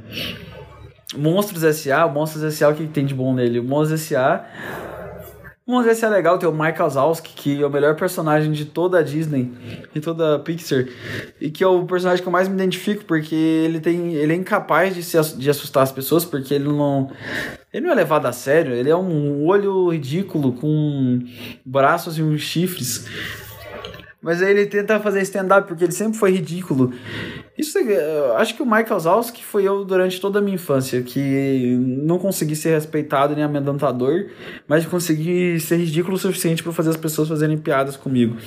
[1.16, 2.08] Monstros S.A.
[2.08, 2.70] Monstros S.A.
[2.70, 3.60] o que, tem de bom nele?
[3.60, 4.44] Monstros S.A.
[5.70, 8.64] Vamos ver se é legal ter o Michael Wazowski, que é o melhor personagem de
[8.64, 9.52] toda a Disney
[9.94, 10.84] e toda a Pixar.
[11.40, 14.14] E que é o personagem que eu mais me identifico, porque ele tem.
[14.14, 17.08] ele é incapaz de, se, de assustar as pessoas, porque ele não.
[17.72, 21.20] Ele não é levado a sério, ele é um olho ridículo com
[21.64, 23.06] braços e uns chifres.
[24.20, 26.92] Mas aí ele tenta fazer stand-up porque ele sempre foi ridículo.
[27.60, 31.76] Isso é, acho que o Michael Zalski foi eu durante toda a minha infância, que
[31.78, 34.30] não consegui ser respeitado nem amedrontador,
[34.66, 38.38] mas consegui ser ridículo o suficiente para fazer as pessoas fazerem piadas comigo.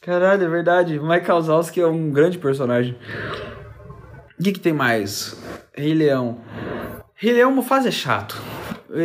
[0.00, 0.98] Caralho, é verdade.
[0.98, 2.96] Michael Zalski é um grande personagem.
[4.38, 5.38] O que, que tem mais?
[5.74, 6.40] Rei Leão.
[7.14, 8.40] Rei Leão Mufasa é chato.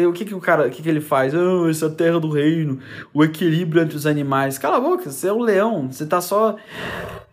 [0.07, 1.31] O que, que o cara, o que, que ele faz?
[1.35, 2.79] Oh, essa é a terra do reino,
[3.13, 4.57] o equilíbrio entre os animais.
[4.57, 6.55] Cala a boca, você é um leão, você tá só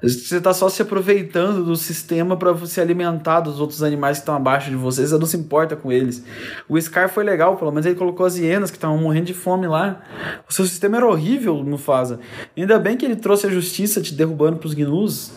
[0.02, 4.34] você tá só se aproveitando do sistema para se alimentar dos outros animais que estão
[4.34, 6.22] abaixo de você, você não se importa com eles.
[6.68, 9.66] O Scar foi legal, pelo menos ele colocou as hienas que estavam morrendo de fome
[9.66, 10.02] lá.
[10.46, 12.20] O seu sistema era horrível, Mufasa.
[12.54, 15.32] Ainda bem que ele trouxe a justiça te derrubando pros gnus.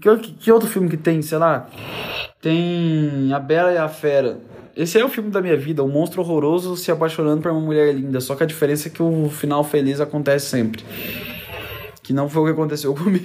[0.00, 1.68] Que, que outro filme que tem, sei lá?
[2.40, 4.53] Tem A Bela e a Fera.
[4.76, 7.94] Esse é o filme da minha vida, um monstro horroroso se apaixonando por uma mulher
[7.94, 8.20] linda.
[8.20, 10.84] Só que a diferença é que o final feliz acontece sempre.
[12.02, 13.22] Que não foi o que aconteceu comigo.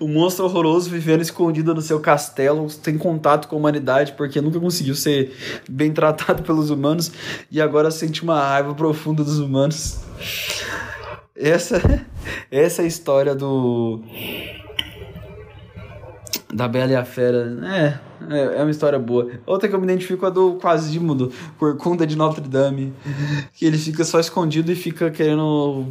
[0.00, 4.58] o monstro horroroso vivendo escondido no seu castelo, sem contato com a humanidade, porque nunca
[4.58, 5.36] conseguiu ser
[5.68, 7.12] bem tratado pelos humanos
[7.50, 10.00] e agora sente uma raiva profunda dos humanos.
[11.36, 12.06] Essa,
[12.50, 14.02] essa é a história do
[16.52, 17.56] da Bela e a Fera.
[17.64, 19.30] É, é, é uma história boa.
[19.46, 22.92] Outra que eu me identifico é a do Quasimodo, Corcunda de Notre Dame.
[23.54, 25.86] Que ele fica só escondido e fica querendo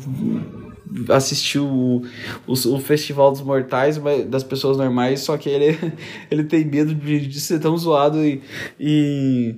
[1.09, 2.03] assistir o,
[2.47, 5.77] o, o, Festival dos Mortais, das pessoas normais, só que ele,
[6.31, 8.41] ele tem medo de, de ser tão zoado e,
[8.79, 9.55] e,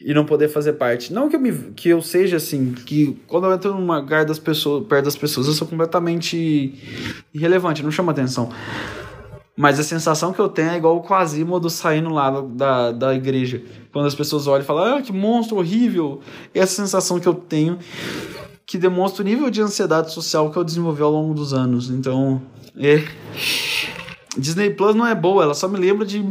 [0.00, 1.12] e não poder fazer parte.
[1.12, 4.38] Não que eu, me, que eu seja assim, que quando eu entro num lugar das
[4.38, 6.74] pessoas, perto das pessoas, eu sou completamente
[7.34, 8.50] irrelevante, não chama atenção.
[9.56, 13.62] Mas a sensação que eu tenho é igual o Quasimodo saindo lá da, da igreja.
[13.92, 16.20] Quando as pessoas olham e falam, ah, que monstro horrível.
[16.54, 17.78] Essa sensação que eu tenho
[18.64, 21.90] que demonstra o nível de ansiedade social que eu desenvolvi ao longo dos anos.
[21.90, 22.40] Então,
[22.78, 23.04] é.
[24.38, 26.24] Disney Plus não é boa, ela só me lembra de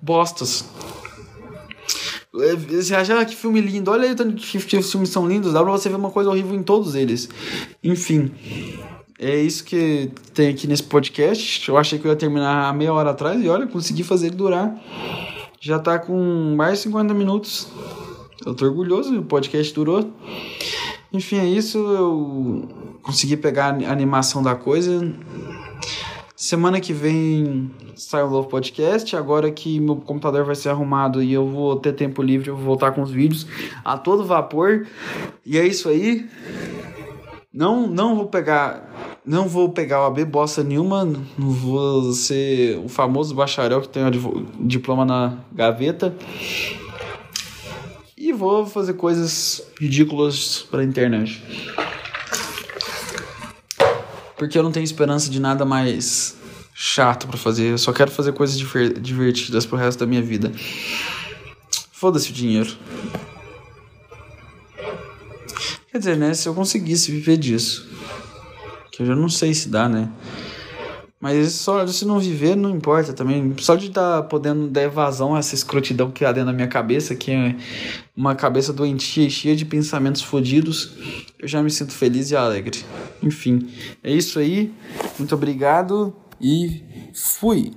[0.00, 0.64] bostas.
[2.32, 3.90] Você acha ah, que filme lindo?
[3.90, 6.62] Olha aí que, que filmes são lindos, dá pra você ver uma coisa horrível em
[6.62, 7.28] todos eles.
[7.82, 8.30] Enfim,
[9.22, 11.68] é isso que tem aqui nesse podcast.
[11.68, 14.36] Eu achei que eu ia terminar há meia hora atrás e olha, consegui fazer ele
[14.36, 14.74] durar.
[15.60, 17.68] Já tá com mais de 50 minutos.
[18.46, 20.10] Eu tô orgulhoso, o podcast durou.
[21.12, 21.76] Enfim, é isso.
[21.76, 25.12] Eu consegui pegar a animação da coisa.
[26.34, 29.14] Semana que vem sai o novo podcast.
[29.14, 32.64] Agora que meu computador vai ser arrumado e eu vou ter tempo livre, eu vou
[32.64, 33.46] voltar com os vídeos
[33.84, 34.86] a todo vapor.
[35.44, 36.26] E é isso aí.
[37.52, 38.88] Não, não vou pegar.
[39.24, 41.04] Não vou pegar o AB bosta nenhuma.
[41.04, 46.14] Não vou ser o famoso bacharel que tem o diploma na gaveta.
[48.16, 51.42] E vou fazer coisas ridículas pra internet.
[54.38, 56.38] Porque eu não tenho esperança de nada mais
[56.72, 57.72] chato para fazer.
[57.72, 60.50] Eu só quero fazer coisas divertidas pro resto da minha vida.
[61.92, 62.74] Foda-se o dinheiro.
[65.92, 66.32] Quer dizer, né?
[66.32, 67.89] Se eu conseguisse viver disso.
[69.00, 70.10] Eu já não sei se dá, né?
[71.18, 73.54] Mas só se não viver, não importa também.
[73.58, 76.68] Só de estar tá podendo dar evasão a essa escrotidão que há dentro da minha
[76.68, 77.56] cabeça, que é
[78.16, 80.92] uma cabeça doentia e cheia de pensamentos fodidos,
[81.38, 82.78] eu já me sinto feliz e alegre.
[83.22, 83.68] Enfim,
[84.02, 84.72] é isso aí.
[85.18, 86.82] Muito obrigado e
[87.14, 87.72] fui!